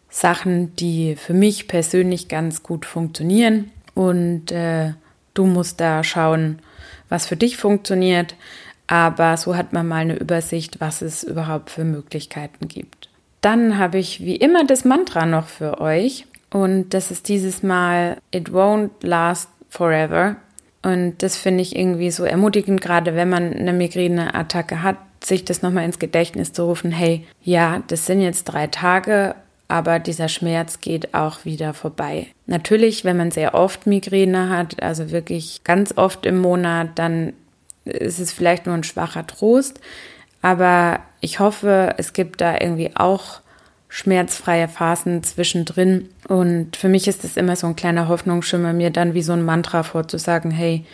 Sachen, 0.09 0.73
die 0.77 1.17
für 1.17 1.33
mich 1.33 1.67
persönlich 1.67 2.29
ganz 2.29 2.63
gut 2.63 2.85
funktionieren. 2.85 3.71
Und 3.93 4.53
äh, 4.53 4.93
du 5.33 5.45
musst 5.45 5.81
da 5.81 6.03
schauen, 6.05 6.59
was 7.09 7.27
für 7.27 7.35
dich 7.35 7.57
funktioniert. 7.57 8.35
Aber 8.87 9.35
so 9.35 9.55
hat 9.55 9.73
man 9.73 9.87
mal 9.87 9.97
eine 9.97 10.15
Übersicht, 10.15 10.79
was 10.79 11.01
es 11.01 11.23
überhaupt 11.23 11.69
für 11.69 11.83
Möglichkeiten 11.83 12.69
gibt. 12.69 13.09
Dann 13.41 13.77
habe 13.77 13.99
ich 13.99 14.21
wie 14.21 14.35
immer 14.35 14.65
das 14.65 14.85
Mantra 14.85 15.25
noch 15.25 15.47
für 15.47 15.79
euch. 15.79 16.25
Und 16.51 16.89
das 16.89 17.11
ist 17.11 17.27
dieses 17.27 17.63
Mal 17.63 18.17
It 18.31 18.49
won't 18.49 18.89
last 19.01 19.49
forever. 19.69 20.37
Und 20.81 21.21
das 21.21 21.35
finde 21.37 21.61
ich 21.61 21.75
irgendwie 21.75 22.11
so 22.11 22.23
ermutigend, 22.23 22.81
gerade 22.81 23.15
wenn 23.15 23.29
man 23.29 23.53
eine 23.53 23.73
Migräneattacke 23.73 24.81
hat, 24.81 24.97
sich 25.23 25.43
das 25.43 25.61
nochmal 25.61 25.85
ins 25.85 25.99
Gedächtnis 25.99 26.53
zu 26.53 26.63
rufen, 26.63 26.91
hey, 26.91 27.25
ja, 27.43 27.83
das 27.87 28.05
sind 28.05 28.21
jetzt 28.21 28.45
drei 28.45 28.67
Tage, 28.67 29.35
aber 29.67 29.99
dieser 29.99 30.29
Schmerz 30.29 30.79
geht 30.79 31.13
auch 31.13 31.43
wieder 31.43 31.73
vorbei. 31.73 32.27
Natürlich, 32.47 33.03
wenn 33.03 33.17
man 33.17 33.31
sehr 33.31 33.53
oft 33.53 33.85
Migräne 33.85 34.49
hat, 34.49 34.81
also 34.81 35.11
wirklich 35.11 35.63
ganz 35.63 35.97
oft 35.97 36.25
im 36.25 36.39
Monat, 36.39 36.91
dann 36.95 37.33
ist 37.83 38.19
es 38.19 38.31
vielleicht 38.31 38.65
nur 38.65 38.75
ein 38.75 38.83
schwacher 38.83 39.27
Trost. 39.27 39.79
Aber 40.41 41.01
ich 41.19 41.39
hoffe, 41.39 41.95
es 41.97 42.13
gibt 42.13 42.39
da 42.39 42.53
irgendwie 42.59 42.91
auch 42.95 43.41
schmerzfreie 43.89 44.67
Phasen 44.67 45.23
zwischendrin. 45.23 46.09
Und 46.27 46.77
für 46.77 46.87
mich 46.87 47.07
ist 47.07 47.23
es 47.25 47.35
immer 47.35 47.55
so 47.55 47.67
ein 47.67 47.75
kleiner 47.75 48.07
Hoffnungsschimmer, 48.07 48.71
mir 48.71 48.91
dann 48.91 49.15
wie 49.15 49.23
so 49.23 49.33
ein 49.33 49.43
Mantra 49.43 49.83
vorzusagen, 49.83 50.51
hey, 50.51 50.85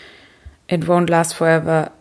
it 0.68 0.86
won't 0.86 1.10
last 1.10 1.36
forever. 1.36 1.92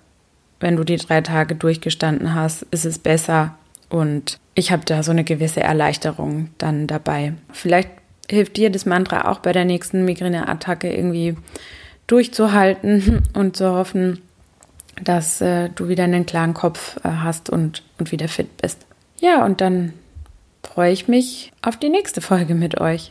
Wenn 0.61 0.77
du 0.77 0.85
die 0.85 0.97
drei 0.97 1.21
Tage 1.21 1.57
durchgestanden 1.57 2.35
hast, 2.35 2.63
ist 2.71 2.87
es 2.87 2.99
besser. 2.99 3.57
Und 3.91 4.39
ich 4.55 4.73
habe 4.73 4.85
da 4.85 5.03
so 5.03 5.11
eine 5.11 5.25
gewisse 5.25 5.61
Erleichterung 5.61 6.49
dann 6.59 6.87
dabei. 6.87 7.35
Vielleicht 7.53 7.91
hilft 8.31 8.57
dir 8.57 8.71
das 8.71 8.87
Mantra 8.87 9.31
auch 9.31 9.41
bei 9.41 9.53
der 9.53 9.65
nächsten 9.65 10.05
Migräneattacke 10.05 10.91
irgendwie 10.91 11.37
durchzuhalten 12.07 13.23
und 13.35 13.57
zu 13.57 13.73
hoffen, 13.73 14.23
dass 15.03 15.41
äh, 15.41 15.71
du 15.71 15.89
wieder 15.89 16.05
einen 16.05 16.25
klaren 16.25 16.55
Kopf 16.55 16.99
äh, 17.05 17.09
hast 17.09 17.51
und, 17.51 17.83
und 17.99 18.13
wieder 18.13 18.29
fit 18.29 18.57
bist. 18.59 18.87
Ja, 19.19 19.45
und 19.45 19.61
dann 19.61 19.93
freue 20.67 20.93
ich 20.93 21.09
mich 21.09 21.53
auf 21.63 21.77
die 21.77 21.89
nächste 21.89 22.21
Folge 22.21 22.55
mit 22.55 22.81
euch. 22.81 23.11